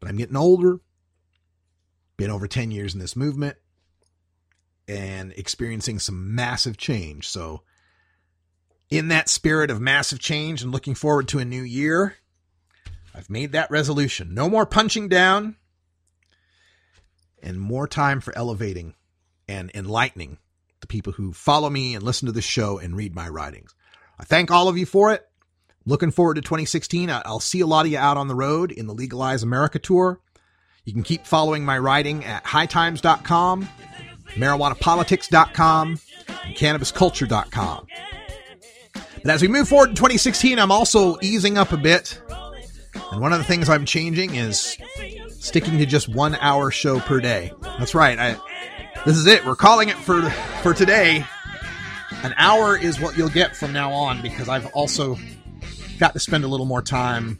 [0.00, 0.80] But I'm getting older.
[2.16, 3.56] Been over 10 years in this movement
[4.88, 7.28] and experiencing some massive change.
[7.28, 7.62] So
[8.90, 12.16] In that spirit of massive change and looking forward to a new year,
[13.14, 14.34] I've made that resolution.
[14.34, 15.56] No more punching down
[17.42, 18.94] and more time for elevating
[19.48, 20.36] and enlightening
[20.80, 23.74] the people who follow me and listen to the show and read my writings.
[24.18, 25.26] I thank all of you for it.
[25.84, 27.10] Looking forward to 2016.
[27.10, 30.20] I'll see a lot of you out on the road in the Legalize America tour.
[30.84, 33.68] You can keep following my writing at hightimes.com,
[34.34, 36.00] marijuanapolitics.com,
[36.44, 37.86] and cannabisculture.com.
[39.22, 42.20] But as we move forward in 2016, I'm also easing up a bit.
[43.12, 44.76] And one of the things I'm changing is
[45.38, 47.52] sticking to just one hour show per day.
[47.78, 48.18] That's right.
[48.18, 48.36] I,
[49.04, 49.44] this is it.
[49.44, 50.22] We're calling it for
[50.62, 51.24] for today.
[52.22, 55.16] An hour is what you'll get from now on because I've also
[56.02, 57.38] got to spend a little more time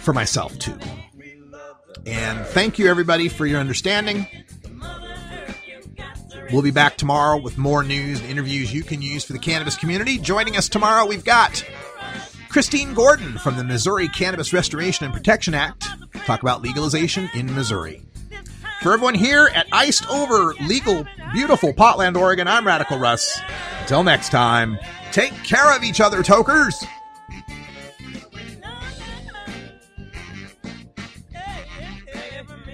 [0.00, 0.76] for myself too.
[2.04, 4.26] And thank you everybody for your understanding.
[6.50, 9.76] We'll be back tomorrow with more news and interviews you can use for the cannabis
[9.76, 10.18] community.
[10.18, 11.64] Joining us tomorrow, we've got
[12.48, 15.86] Christine Gordon from the Missouri Cannabis Restoration and Protection Act.
[16.26, 18.02] Talk about legalization in Missouri.
[18.82, 23.40] For everyone here at Iced Over Legal, beautiful Potland, Oregon, I'm Radical Russ.
[23.82, 24.76] Until next time,
[25.12, 26.84] take care of each other, tokers.